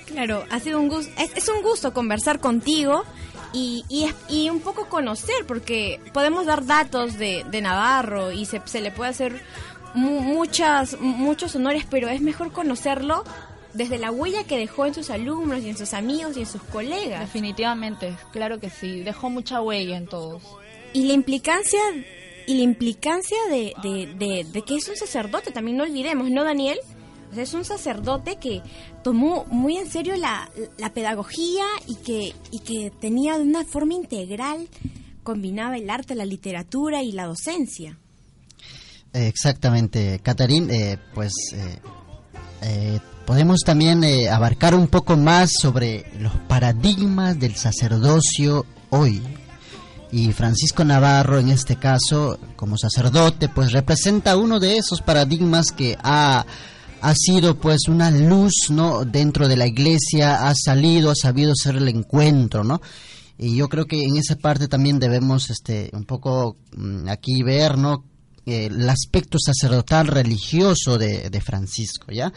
[0.07, 3.03] Claro, ha sido un gusto, es, es un gusto conversar contigo
[3.53, 8.61] y, y, y un poco conocer, porque podemos dar datos de, de Navarro y se,
[8.65, 9.41] se le puede hacer
[9.93, 13.23] mu- muchas, muchos honores, pero es mejor conocerlo
[13.73, 16.61] desde la huella que dejó en sus alumnos y en sus amigos y en sus
[16.63, 17.21] colegas.
[17.21, 20.43] Definitivamente, claro que sí, dejó mucha huella en todos.
[20.93, 21.79] Y la implicancia
[22.45, 26.43] y la implicancia de, de, de, de que es un sacerdote, también no olvidemos, ¿no,
[26.43, 26.77] Daniel?
[27.31, 28.61] O sea, es un sacerdote que
[29.03, 33.93] tomó muy en serio la, la pedagogía y que, y que tenía de una forma
[33.93, 34.67] integral,
[35.23, 37.97] combinaba el arte, la literatura y la docencia.
[39.13, 41.79] Exactamente, Catarín, eh, pues eh,
[42.63, 49.21] eh, podemos también eh, abarcar un poco más sobre los paradigmas del sacerdocio hoy.
[50.11, 55.97] Y Francisco Navarro, en este caso, como sacerdote, pues representa uno de esos paradigmas que
[56.03, 56.45] ha,
[57.01, 59.05] ha sido pues una luz, ¿no?
[59.05, 62.81] Dentro de la iglesia, ha salido, ha sabido ser el encuentro, ¿no?
[63.39, 67.77] Y yo creo que en esa parte también debemos, este, un poco mm, aquí ver,
[67.77, 68.03] ¿no?
[68.45, 72.31] eh, el aspecto sacerdotal religioso de, de Francisco, ¿ya?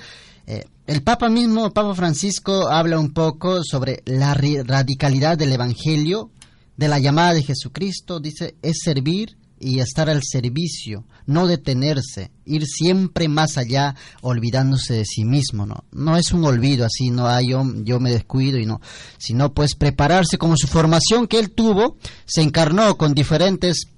[0.46, 6.30] Eh, el Papa mismo, Papa Francisco, habla un poco sobre la radicalidad del Evangelio,
[6.76, 12.66] de la llamada de Jesucristo, dice, es servir y estar al servicio, no detenerse, ir
[12.66, 15.84] siempre más allá, olvidándose de sí mismo, ¿no?
[15.90, 18.80] No es un olvido así, no hay yo, yo me descuido y no,
[19.18, 21.96] sino pues prepararse como su formación que él tuvo,
[22.26, 23.88] se encarnó con diferentes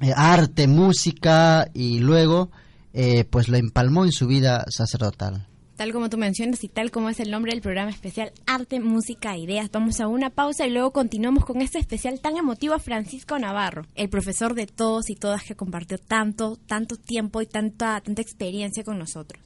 [0.00, 2.50] eh, arte, música y luego
[2.94, 5.46] eh, pues lo empalmó en su vida sacerdotal.
[5.82, 9.34] Tal como tú mencionas y tal como es el nombre del programa especial Arte, Música
[9.34, 9.68] e Ideas.
[9.72, 13.84] Vamos a una pausa y luego continuamos con este especial tan emotivo a Francisco Navarro,
[13.96, 18.84] el profesor de todos y todas que compartió tanto, tanto tiempo y tanta, tanta experiencia
[18.84, 19.42] con nosotros.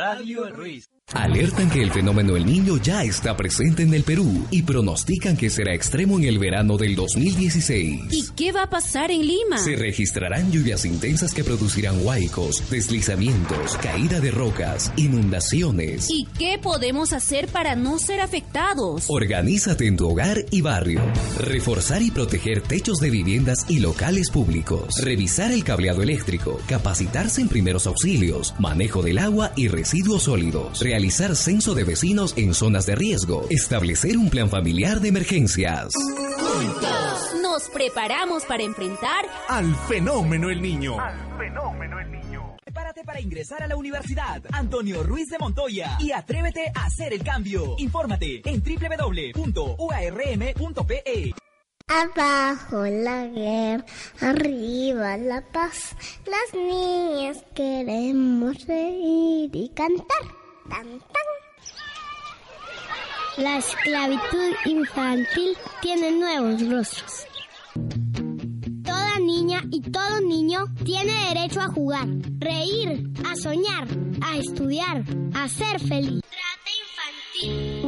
[0.00, 0.88] Radio Ruiz.
[1.14, 5.50] Alertan que el fenómeno El Niño ya está presente en el Perú y pronostican que
[5.50, 8.02] será extremo en el verano del 2016.
[8.12, 9.58] ¿Y qué va a pasar en Lima?
[9.58, 16.08] Se registrarán lluvias intensas que producirán huaicos, deslizamientos, caída de rocas, inundaciones.
[16.10, 19.06] ¿Y qué podemos hacer para no ser afectados?
[19.08, 21.00] Organízate en tu hogar y barrio.
[21.40, 24.94] Reforzar y proteger techos de viviendas y locales públicos.
[25.02, 26.60] Revisar el cableado eléctrico.
[26.68, 30.80] Capacitarse en primeros auxilios, manejo del agua y residuos sólidos.
[31.00, 33.46] Realizar censo de vecinos en zonas de riesgo.
[33.48, 35.94] Establecer un plan familiar de emergencias.
[35.94, 40.98] Juntos nos preparamos para enfrentar Al fenómeno el niño.
[42.62, 47.24] Prepárate para ingresar a la universidad Antonio Ruiz de Montoya y atrévete a hacer el
[47.24, 47.76] cambio.
[47.78, 49.72] Infórmate en www.uarm.pe.
[51.88, 53.86] Abajo la guerra,
[54.20, 55.96] arriba la paz.
[56.26, 60.39] Las niñas queremos reír y cantar.
[63.36, 67.26] La esclavitud infantil tiene nuevos rostros.
[68.84, 72.06] Toda niña y todo niño tiene derecho a jugar,
[72.38, 73.88] reír, a soñar,
[74.22, 75.04] a estudiar,
[75.34, 76.20] a ser feliz.
[76.22, 76.70] Trata
[77.40, 77.80] infantil.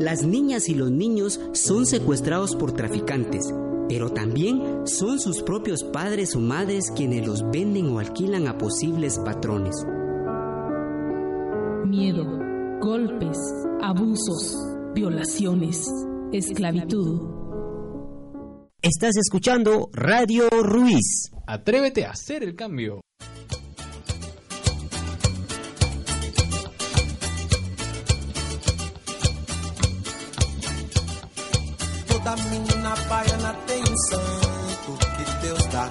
[0.00, 3.52] Las niñas y los niños son secuestrados por traficantes,
[3.88, 9.18] pero también son sus propios padres o madres quienes los venden o alquilan a posibles
[9.18, 9.74] patrones.
[11.86, 12.24] Miedo,
[12.80, 13.38] golpes,
[13.80, 14.56] abusos,
[14.94, 15.88] violaciones,
[16.32, 17.38] esclavitud.
[18.82, 21.30] Estás escuchando Radio Ruiz.
[21.46, 23.00] Atrévete a hacer el cambio.
[32.28, 35.88] Toda menina baiana tem um santo que Deus dá.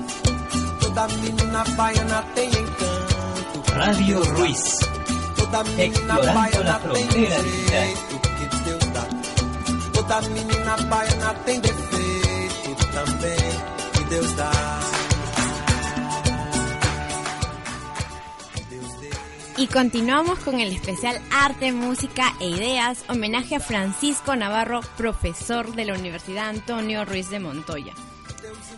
[0.79, 3.71] Toda menina baiana tem encanto.
[3.73, 4.77] Radio Ruiz.
[5.35, 9.07] Toda menina Explorando baiana tem jeito que Deus dá.
[9.93, 13.37] Toda menina baiana tem defeito também
[13.93, 14.86] que Deus dá.
[19.57, 25.85] Y continuamos con el especial Arte, Música e Ideas, homenaje a Francisco Navarro, profesor de
[25.85, 27.93] la Universidad Antonio Ruiz de Montoya.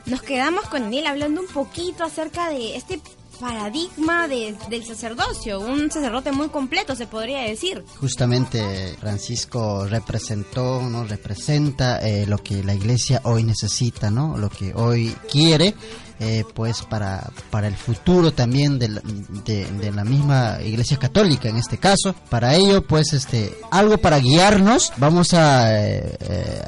[0.05, 3.01] Nos quedamos con él hablando un poquito acerca de este
[3.41, 7.83] paradigma de- del sacerdocio, un sacerdote muy completo se podría decir.
[7.99, 14.37] Justamente Francisco representó, no representa eh, lo que la iglesia hoy necesita, ¿no?
[14.37, 15.73] Lo que hoy quiere,
[16.19, 19.01] eh, pues para, para el futuro también de la,
[19.45, 22.13] de, la misma iglesia católica en este caso.
[22.29, 26.61] Para ello, pues este, algo para guiarnos, vamos a eh, eh,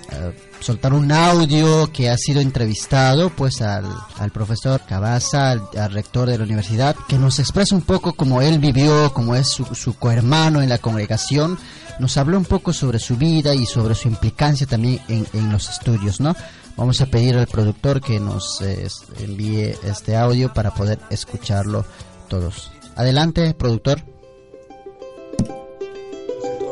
[0.62, 3.86] soltar un audio que ha sido entrevistado pues al,
[4.20, 8.42] al profesor Cabaza, al, al rector de la universidad, que nos expresa un poco cómo
[8.42, 11.58] él vivió, cómo es su, su cohermano en la congregación,
[12.00, 15.70] nos habló un poco sobre su vida y sobre su implicancia también en, en los
[15.70, 16.36] estudios, ¿no?
[16.78, 18.62] Vamos a pedir al productor que nos
[19.20, 21.86] envíe este audio para poder escucharlo
[22.28, 22.72] todos.
[22.96, 24.02] Adelante, productor.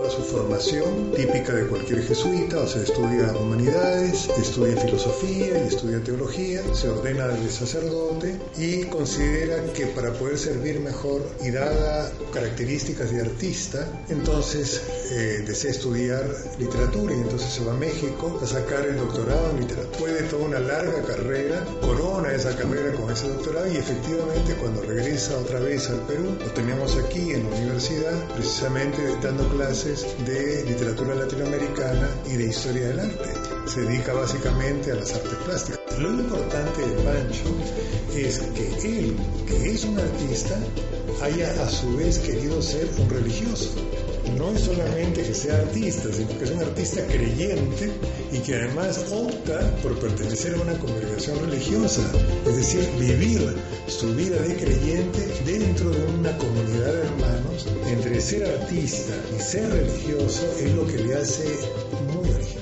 [0.09, 6.61] Su formación típica de cualquier jesuita, o sea, estudia humanidades, estudia filosofía y estudia teología,
[6.73, 13.21] se ordena de sacerdote y considera que para poder servir mejor y dada características de
[13.21, 16.25] artista, entonces eh, desea estudiar
[16.57, 19.99] literatura y entonces se va a México a sacar el doctorado en literatura.
[19.99, 25.37] Puede toda una larga carrera, corona esa carrera con ese doctorado y efectivamente cuando regresa
[25.37, 31.15] otra vez al Perú, lo tenemos aquí en la universidad, precisamente dando clases de literatura
[31.15, 33.33] latinoamericana y de historia del arte.
[33.65, 35.79] Se dedica básicamente a las artes plásticas.
[35.97, 37.49] Lo importante de Pancho
[38.15, 39.15] es que él,
[39.47, 40.57] que es un artista,
[41.21, 43.88] haya a su vez querido ser un religioso.
[44.37, 47.91] No es solamente que sea artista, sino que es un artista creyente
[48.31, 52.01] y que además opta por pertenecer a una congregación religiosa,
[52.47, 53.55] es decir, vivir
[53.87, 57.67] su vida de creyente dentro de una comunidad de hermanos.
[57.87, 61.45] Entre ser artista y ser religioso es lo que le hace
[62.13, 62.58] muy original.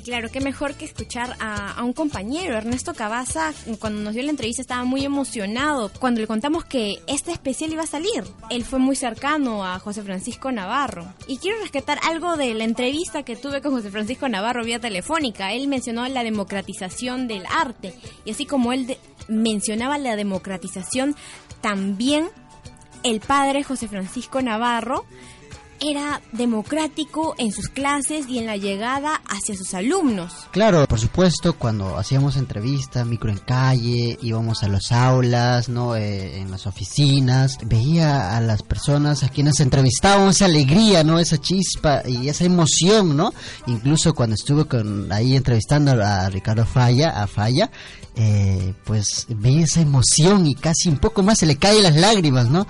[0.00, 4.30] Y claro, qué mejor que escuchar a, un compañero, Ernesto Cabaza, cuando nos dio la
[4.30, 5.92] entrevista estaba muy emocionado.
[6.00, 10.02] Cuando le contamos que este especial iba a salir, él fue muy cercano a José
[10.02, 11.12] Francisco Navarro.
[11.26, 15.52] Y quiero rescatar algo de la entrevista que tuve con José Francisco Navarro vía telefónica.
[15.52, 17.92] Él mencionó la democratización del arte.
[18.24, 18.96] Y así como él
[19.28, 21.14] mencionaba la democratización,
[21.60, 22.30] también
[23.02, 25.04] el padre José Francisco Navarro
[25.80, 30.32] era democrático en sus clases y en la llegada hacia sus alumnos.
[30.50, 35.96] Claro, por supuesto, cuando hacíamos entrevistas, micro en calle, íbamos a las aulas, ¿no?
[35.96, 41.18] Eh, en las oficinas, veía a las personas a quienes entrevistábamos esa alegría, ¿no?
[41.18, 43.32] Esa chispa y esa emoción, ¿no?
[43.66, 47.70] Incluso cuando estuve con, ahí entrevistando a Ricardo Falla, a Falla,
[48.16, 52.50] eh, pues veía esa emoción y casi un poco más se le caen las lágrimas,
[52.50, 52.66] ¿no?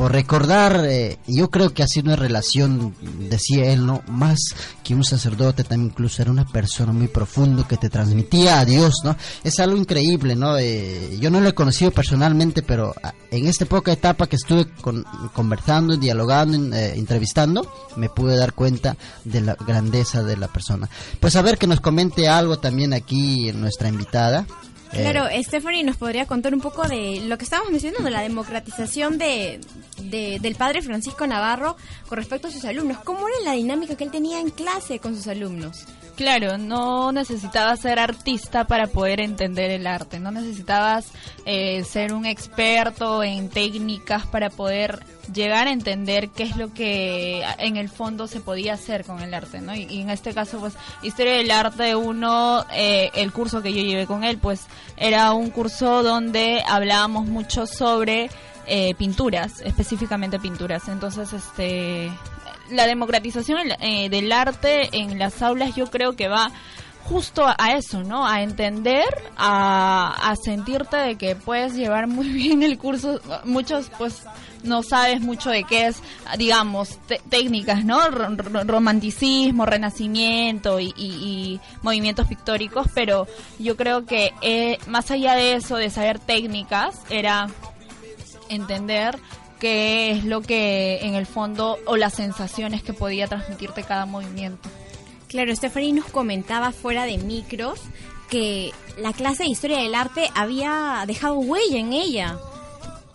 [0.00, 2.94] Por recordar, eh, yo creo que ha sido una relación,
[3.28, 4.02] decía él, ¿no?
[4.08, 4.38] Más
[4.82, 8.94] que un sacerdote, también incluso era una persona muy profundo que te transmitía a Dios,
[9.04, 9.14] ¿no?
[9.44, 10.56] Es algo increíble, ¿no?
[10.56, 14.70] Eh, yo no lo he conocido personalmente, pero ah, en esta poca etapa que estuve
[14.80, 18.96] con- conversando, dialogando, eh, entrevistando, me pude dar cuenta
[19.26, 20.88] de la grandeza de la persona.
[21.20, 24.46] Pues a ver que nos comente algo también aquí nuestra invitada.
[24.92, 29.18] Eh, Claro, Stephanie nos podría contar un poco de lo que estábamos mencionando, la democratización
[29.18, 29.60] de,
[30.02, 31.76] de- del padre Francisco Navarro
[32.08, 32.98] con respecto a sus alumnos.
[33.04, 35.84] ¿Cómo era la dinámica que él tenía en clase con sus alumnos?
[36.20, 41.12] Claro, no necesitabas ser artista para poder entender el arte, no necesitabas
[41.46, 45.02] eh, ser un experto en técnicas para poder
[45.32, 49.32] llegar a entender qué es lo que en el fondo se podía hacer con el
[49.32, 49.74] arte, ¿no?
[49.74, 54.06] Y, en este caso, pues, Historia del Arte uno, eh, el curso que yo llevé
[54.06, 54.66] con él, pues,
[54.98, 58.28] era un curso donde hablábamos mucho sobre
[58.72, 60.86] eh, pinturas, específicamente pinturas.
[60.86, 62.08] Entonces, este,
[62.70, 66.52] la democratización eh, del arte en las aulas yo creo que va
[67.02, 68.24] justo a eso, ¿no?
[68.24, 73.20] A entender, a, sentirte de que puedes llevar muy bien el curso.
[73.42, 74.22] Muchos, pues,
[74.62, 76.00] no sabes mucho de qué es,
[76.38, 77.98] digamos, técnicas, ¿no?
[78.08, 83.26] romanticismo, renacimiento y, movimientos pictóricos, pero
[83.58, 87.48] yo creo que eh, más allá de eso, de saber técnicas, era
[88.50, 89.18] entender
[89.58, 94.68] qué es lo que en el fondo o las sensaciones que podía transmitirte cada movimiento.
[95.28, 97.80] Claro, Stephanie nos comentaba fuera de micros
[98.28, 102.38] que la clase de historia del arte había dejado huella en ella.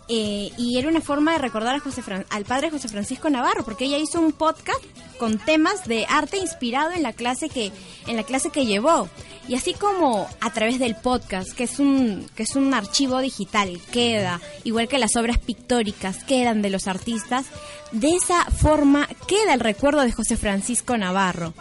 [0.07, 3.85] Eh, y era una forma de recordar a José al padre José Francisco Navarro, porque
[3.85, 4.79] ella hizo un podcast
[5.17, 7.71] con temas de arte inspirado en la clase que
[8.05, 9.09] en la clase que llevó.
[9.47, 13.79] Y así como a través del podcast, que es un que es un archivo digital,
[13.91, 17.47] queda igual que las obras pictóricas quedan de los artistas,
[17.91, 21.53] de esa forma queda el recuerdo de José Francisco Navarro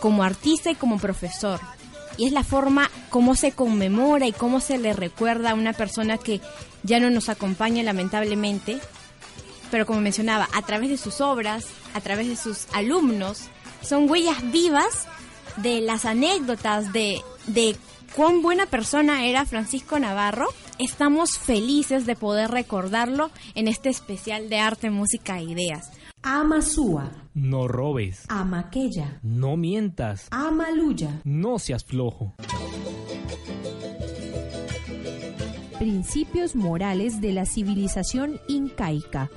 [0.00, 1.60] como artista y como profesor.
[2.16, 6.18] Y es la forma como se conmemora y cómo se le recuerda a una persona
[6.18, 6.40] que
[6.82, 8.78] ya no nos acompaña lamentablemente,
[9.70, 13.48] pero como mencionaba, a través de sus obras, a través de sus alumnos,
[13.82, 15.06] son huellas vivas
[15.56, 17.76] de las anécdotas de, de
[18.14, 20.48] cuán buena persona era Francisco Navarro.
[20.78, 25.90] Estamos felices de poder recordarlo en este especial de arte, música e ideas.
[26.22, 27.10] Amasúa.
[27.34, 28.26] No robes.
[28.28, 29.18] Amaquella.
[29.22, 30.28] No mientas.
[30.30, 31.20] Amaluya.
[31.24, 32.34] No seas flojo.
[35.78, 39.30] Principios morales de la civilización incaica.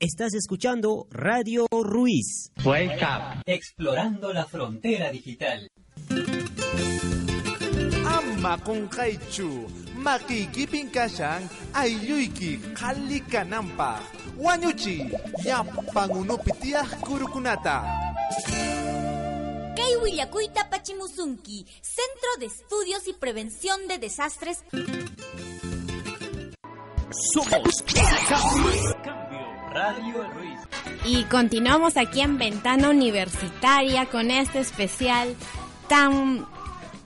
[0.00, 2.50] Estás escuchando Radio Ruiz.
[2.62, 3.42] Wake up.
[3.46, 5.66] Explorando la frontera digital.
[8.04, 9.66] Amma con Kaichu.
[10.04, 12.60] Makikipin kashan ayuyki
[13.48, 14.00] nampa.
[14.36, 15.08] Wanyuchi.
[15.44, 17.82] Yapangunupitiah kurukunata.
[19.74, 24.62] Kaiwillakuita Pachimusunki, Centro de Estudios y Prevención de Desastres.
[27.32, 27.82] Somos
[29.02, 30.60] Cambio Radio Ruiz.
[31.06, 35.34] Y continuamos aquí en Ventana Universitaria con este especial
[35.88, 36.46] tan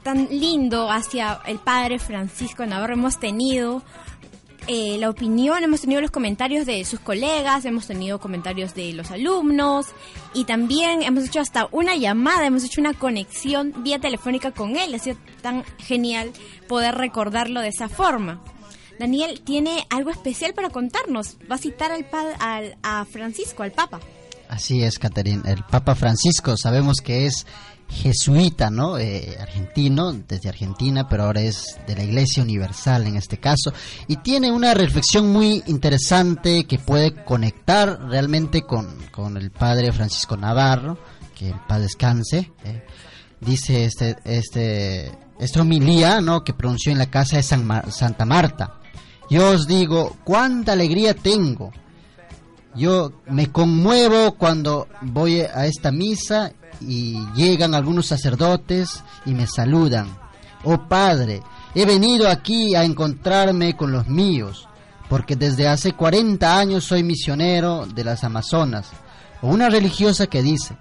[0.09, 2.95] tan lindo hacia el padre Francisco Navarro.
[2.95, 3.83] Hemos tenido
[4.67, 9.11] eh, la opinión, hemos tenido los comentarios de sus colegas, hemos tenido comentarios de los
[9.11, 9.89] alumnos
[10.33, 14.95] y también hemos hecho hasta una llamada, hemos hecho una conexión vía telefónica con él.
[14.95, 16.33] Ha sido tan genial
[16.69, 18.41] poder recordarlo de esa forma.
[18.99, 21.37] Daniel tiene algo especial para contarnos.
[21.53, 22.07] Va a citar al,
[22.41, 24.01] al a Francisco, al Papa.
[24.49, 25.43] Así es, Caterina.
[25.45, 27.45] El Papa Francisco sabemos que es
[27.89, 28.99] jesuita, ¿no?
[28.99, 33.73] Eh, argentino, desde Argentina, pero ahora es de la Iglesia Universal en este caso,
[34.07, 38.99] y tiene una reflexión muy interesante que puede conectar realmente con,
[39.37, 40.99] el padre Francisco Navarro,
[41.35, 42.53] que el padre descanse.
[42.65, 42.85] ¿eh?
[43.41, 46.43] Dice este, este, esta homilía, ¿no?
[46.45, 48.81] Que pronunció en la casa de San Santa Marta.
[49.31, 51.73] Yo os digo, cuánta alegría tengo.
[52.79, 60.17] Yo me conmuevo cuando voy a esta misa y llegan algunos sacerdotes y me saludan.
[60.63, 61.43] Oh Padre,
[61.75, 64.69] he venido aquí a encontrarme con los míos,
[65.09, 68.91] porque desde hace 40 años soy misionero de las Amazonas.
[69.43, 70.77] O una religiosa que dice,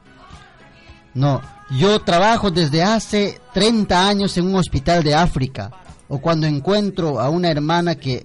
[1.16, 1.42] no,
[1.72, 5.72] yo trabajo desde hace 30 años en un hospital de África.
[6.10, 8.24] O cuando encuentro a una hermana que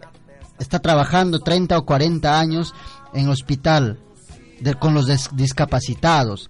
[0.58, 2.74] está trabajando 30 o 40 años
[3.14, 3.98] en hospital
[4.78, 6.48] con los discapacitados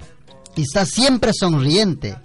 [0.54, 2.16] y está siempre sonriente.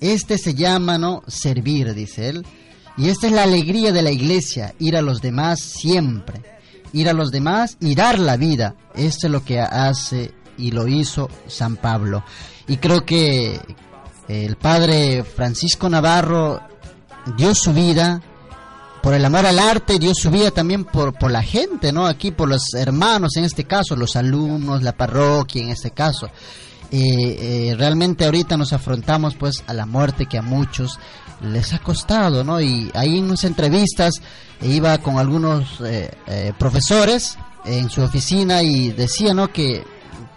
[0.00, 1.22] Este se llama, ¿no?
[1.26, 2.46] Servir, dice él.
[2.96, 6.42] Y esta es la alegría de la iglesia, ir a los demás siempre.
[6.92, 8.74] Ir a los demás y dar la vida.
[8.94, 12.24] Esto es lo que hace y lo hizo San Pablo.
[12.66, 13.60] Y creo que
[14.28, 16.60] el padre Francisco Navarro
[17.36, 18.20] dio su vida
[19.02, 22.06] por el amor al arte, dio su vida también por, por la gente, ¿no?
[22.06, 26.30] Aquí por los hermanos, en este caso, los alumnos, la parroquia, en este caso.
[26.92, 30.98] Eh, realmente ahorita nos afrontamos pues a la muerte que a muchos
[31.40, 32.60] les ha costado, ¿no?
[32.60, 34.14] Y ahí en unas entrevistas
[34.62, 39.48] iba con algunos eh, eh, profesores en su oficina y decía, ¿no?
[39.52, 39.84] Que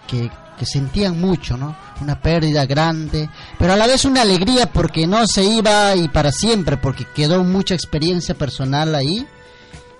[0.07, 0.29] que,
[0.65, 1.75] sentían mucho, ¿no?
[1.99, 3.29] Una pérdida grande,
[3.59, 7.43] pero a la vez una alegría porque no se iba y para siempre, porque quedó
[7.43, 9.27] mucha experiencia personal ahí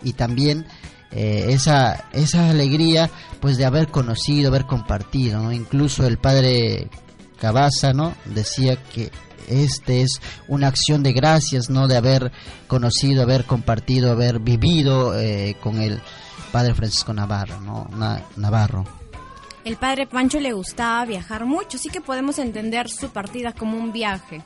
[0.01, 0.65] y también
[1.11, 3.09] eh, esa, esa alegría
[3.41, 5.51] pues de haber conocido, haber compartido, ¿no?
[5.51, 6.87] Incluso el padre
[7.41, 8.13] Cabaza, ¿no?
[8.23, 9.11] Decía que
[9.49, 11.89] este es una acción de gracias, ¿no?
[11.89, 12.31] De haber
[12.67, 15.99] conocido, haber compartido, haber vivido eh, con el
[16.53, 17.89] padre Francisco Navarro, ¿no?
[17.97, 18.85] Na- Navarro.
[19.65, 23.93] El padre Pancho le gustaba viajar mucho, sí que podemos entender su partida como un
[23.93, 24.41] viaje.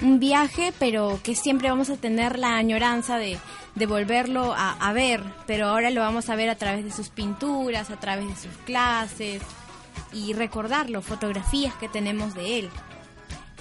[0.00, 3.38] Un viaje, pero que siempre vamos a tener la añoranza de,
[3.74, 7.10] de volverlo a, a ver, pero ahora lo vamos a ver a través de sus
[7.10, 9.42] pinturas, a través de sus clases
[10.12, 12.70] y recordarlo, fotografías que tenemos de él.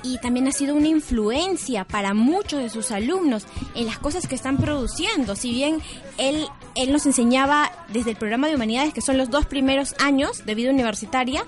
[0.04, 3.46] Y también ha sido una influencia para muchos de sus alumnos
[3.76, 5.36] en las cosas que están produciendo.
[5.36, 5.82] Si bien
[6.18, 10.46] él, él nos enseñaba desde el programa de humanidades, que son los dos primeros años
[10.46, 11.44] de vida universitaria,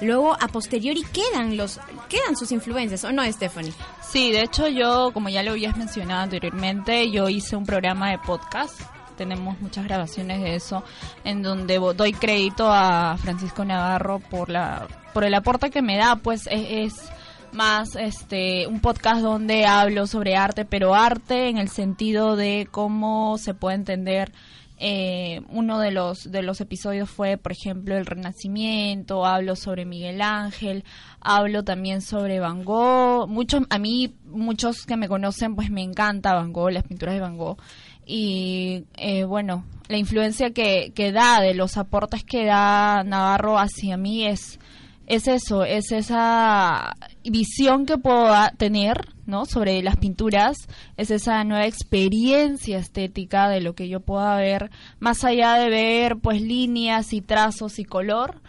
[0.00, 3.72] luego a posteriori quedan, los, quedan sus influencias, ¿o no, Stephanie?
[4.02, 8.18] Sí, de hecho yo, como ya lo habías mencionado anteriormente, yo hice un programa de
[8.18, 8.80] podcast.
[9.16, 10.82] Tenemos muchas grabaciones de eso,
[11.22, 16.16] en donde doy crédito a Francisco Navarro por la por el aporte que me da,
[16.16, 17.10] pues es, es
[17.54, 23.38] más este un podcast donde hablo sobre arte, pero arte en el sentido de cómo
[23.38, 24.32] se puede entender
[24.76, 29.24] eh, uno de los de los episodios fue, por ejemplo, el Renacimiento.
[29.24, 30.84] Hablo sobre Miguel Ángel.
[31.20, 33.28] Hablo también sobre Van Gogh.
[33.28, 37.20] Muchos a mí muchos que me conocen, pues me encanta Van Gogh, las pinturas de
[37.20, 37.58] Van Gogh.
[38.04, 43.96] Y eh, bueno, la influencia que, que da de los aportes que da Navarro hacia
[43.96, 44.58] mí es
[45.06, 49.44] es eso, es esa visión que puedo tener, ¿no?
[49.44, 50.56] Sobre las pinturas,
[50.96, 56.16] es esa nueva experiencia estética de lo que yo pueda ver, más allá de ver,
[56.16, 58.40] pues, líneas y trazos y color,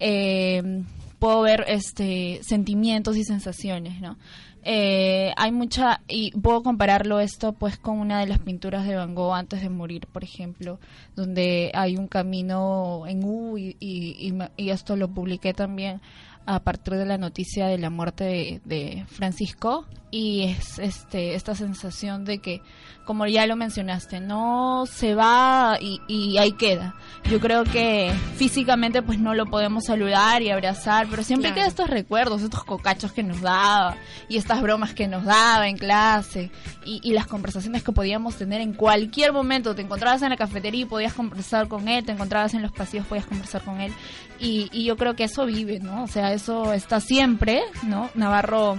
[0.00, 0.82] eh,
[1.18, 4.18] puedo ver, este, sentimientos y sensaciones, ¿no?
[4.64, 9.12] Eh, hay mucha y puedo compararlo esto pues con una de las pinturas de Van
[9.12, 10.78] Gogh antes de morir por ejemplo
[11.16, 16.00] donde hay un camino en U y, y, esto lo publiqué también
[16.46, 21.56] a partir de la noticia de la muerte de, de Francisco y es este esta
[21.56, 22.62] sensación de que
[23.04, 26.94] como ya lo mencionaste no se va y, y ahí queda.
[27.30, 31.60] Yo creo que físicamente pues no lo podemos saludar y abrazar pero siempre Claro.
[31.62, 33.96] queda estos recuerdos estos cocachos que nos daba
[34.28, 36.50] y estas bromas que nos daba en clase
[36.84, 39.74] y, y las conversaciones que podíamos tener en cualquier momento.
[39.74, 43.06] Te encontrabas en la cafetería y podías conversar con él te encontrabas en los pasillos
[43.06, 43.92] podías conversar con él
[44.40, 48.76] y, y yo creo que eso vive no o sea eso está siempre no Navarro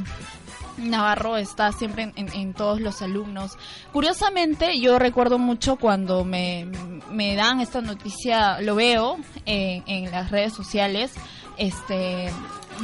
[0.78, 3.58] Navarro está siempre en, en- todos los alumnos.
[3.92, 6.68] Curiosamente, yo recuerdo mucho cuando me,
[7.12, 11.14] me dan esta noticia, lo veo en, en las redes sociales,
[11.58, 12.30] este,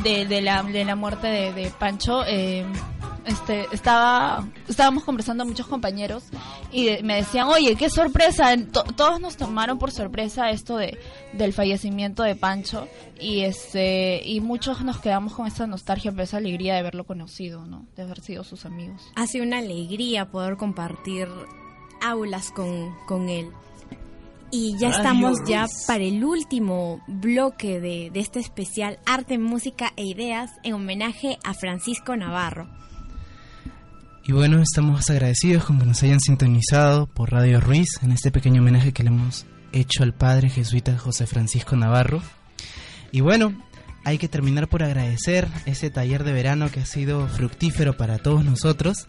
[0.03, 2.23] de, de la, de la muerte de, de Pancho.
[2.25, 2.65] eh,
[3.29, 6.23] este, estaba, estábamos conversando muchos compañeros
[6.71, 10.97] y de- me decían, oye, qué sorpresa, To- todos nos tomaron por sorpresa esto de,
[11.33, 12.87] del fallecimiento de Pancho
[13.19, 17.65] y este, y muchos nos quedamos con esa nostalgia, pero esa alegría de haberlo conocido,
[17.65, 17.85] ¿no?
[17.95, 19.01] De haber sido sus amigos.
[19.15, 21.27] Ha sido una alegría poder compartir
[22.01, 23.49] aulas con, con él.
[24.51, 29.93] Y ya Radio estamos ya para el último bloque de, de este especial Arte, Música
[29.95, 32.67] e Ideas en homenaje a Francisco Navarro.
[34.29, 38.61] Y bueno, estamos agradecidos con que nos hayan sintonizado por Radio Ruiz en este pequeño
[38.61, 42.21] homenaje que le hemos hecho al padre jesuita José Francisco Navarro.
[43.11, 43.59] Y bueno,
[44.03, 48.45] hay que terminar por agradecer ese taller de verano que ha sido fructífero para todos
[48.45, 49.07] nosotros.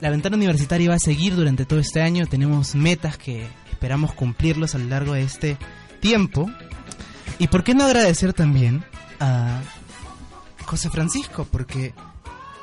[0.00, 4.76] La ventana universitaria va a seguir durante todo este año, tenemos metas que esperamos cumplirlos
[4.76, 5.56] a lo largo de este
[5.98, 6.48] tiempo.
[7.40, 8.84] Y por qué no agradecer también
[9.18, 9.60] a
[10.66, 11.92] José Francisco, porque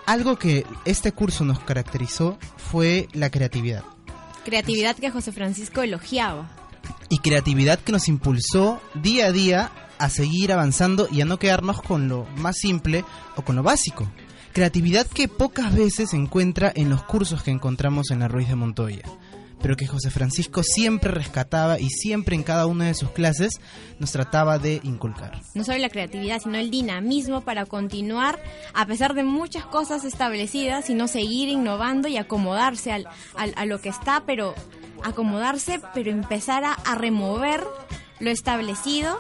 [0.10, 3.84] algo que este curso nos caracterizó fue la creatividad.
[4.44, 6.50] Creatividad que José Francisco elogiaba.
[7.10, 11.84] Y creatividad que nos impulsó día a día a seguir avanzando y a no quedarnos
[11.84, 13.06] con lo más simple
[13.36, 14.10] o con lo básico.
[14.52, 18.56] Creatividad que pocas veces se encuentra en los cursos que encontramos en la Ruiz de
[18.56, 19.04] Montoya,
[19.62, 23.60] pero que José Francisco siempre rescataba y siempre en cada una de sus clases
[24.00, 25.42] nos trataba de inculcar.
[25.54, 28.42] No solo la creatividad, sino el dinamismo para continuar
[28.74, 33.80] a pesar de muchas cosas establecidas, sino seguir innovando y acomodarse al, al- a lo
[33.82, 34.56] que está, pero
[35.04, 37.64] acomodarse, pero empezar a, a remover
[38.20, 39.18] lo establecido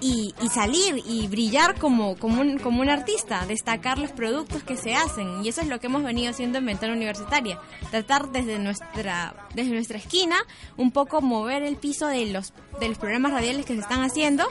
[0.00, 4.76] y, y salir y brillar como, como, un, como un artista, destacar los productos que
[4.76, 5.44] se hacen.
[5.44, 7.58] Y eso es lo que hemos venido haciendo en Ventana Universitaria.
[7.90, 10.36] Tratar desde nuestra, desde nuestra esquina
[10.76, 14.46] un poco mover el piso de los, de los programas radiales que se están haciendo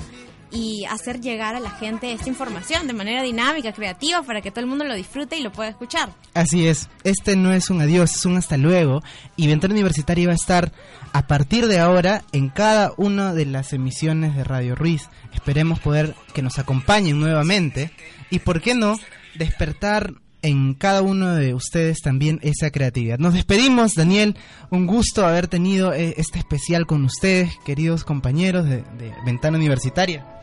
[0.52, 4.62] y hacer llegar a la gente esta información de manera dinámica, creativa, para que todo
[4.62, 6.10] el mundo lo disfrute y lo pueda escuchar.
[6.34, 9.02] Así es, este no es un adiós, es un hasta luego.
[9.36, 10.72] Y Ventana Universitaria va a estar
[11.14, 15.10] a partir de ahora en cada una de las emisiones de Radio Ruiz.
[15.34, 17.92] Esperemos poder que nos acompañen nuevamente
[18.30, 18.98] y, ¿por qué no?,
[19.36, 23.18] despertar en cada uno de ustedes también esa creatividad.
[23.18, 24.36] Nos despedimos, Daniel.
[24.70, 30.35] Un gusto haber tenido eh, este especial con ustedes, queridos compañeros de, de Ventana Universitaria.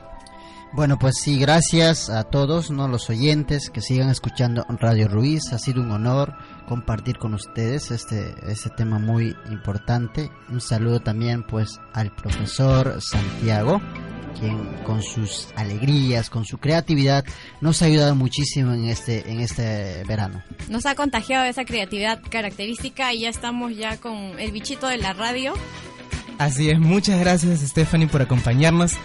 [0.74, 5.52] Bueno, pues sí, gracias a todos, no los oyentes que sigan escuchando Radio Ruiz.
[5.52, 6.34] Ha sido un honor
[6.66, 10.30] compartir con ustedes este este tema muy importante.
[10.48, 13.82] Un saludo también pues al profesor Santiago,
[14.40, 17.22] quien con sus alegrías, con su creatividad
[17.60, 20.42] nos ha ayudado muchísimo en este en este verano.
[20.70, 25.12] Nos ha contagiado esa creatividad característica y ya estamos ya con el bichito de la
[25.12, 25.52] radio.
[26.38, 28.96] Así es, muchas gracias Stephanie por acompañarnos.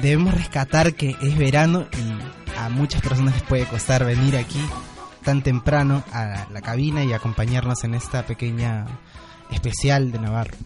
[0.00, 4.60] Debemos rescatar que es verano y a muchas personas les puede costar venir aquí
[5.24, 8.86] tan temprano a la cabina y acompañarnos en esta pequeña
[9.50, 10.56] especial de Navarro.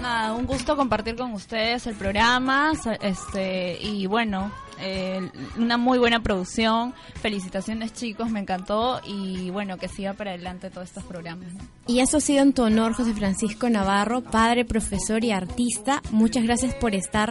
[0.00, 6.20] Nada, un gusto compartir con ustedes el programa, este y bueno, eh, una muy buena
[6.22, 6.94] producción.
[7.14, 11.52] Felicitaciones chicos, me encantó y bueno, que siga para adelante todos estos programas.
[11.54, 11.60] ¿no?
[11.86, 16.02] Y eso ha sido en tu honor, José Francisco Navarro, padre, profesor y artista.
[16.10, 17.30] Muchas gracias por estar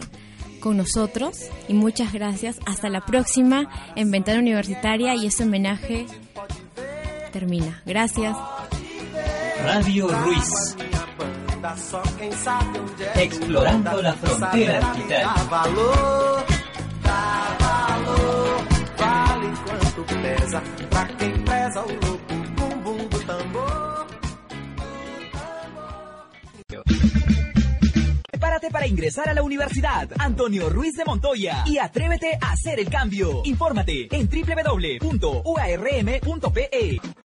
[0.66, 2.58] con nosotros y muchas gracias.
[2.66, 6.06] Hasta la próxima en Ventana Universitaria y este homenaje
[7.32, 7.82] termina.
[7.86, 8.36] Gracias.
[9.62, 10.76] Radio Ruiz.
[13.14, 15.28] Explorando la frontera digital.
[15.48, 16.46] Valor,
[28.56, 33.42] Para ingresar a la Universidad Antonio Ruiz de Montoya y atrévete a hacer el cambio.
[33.44, 35.20] Infórmate en www.uarm.pe.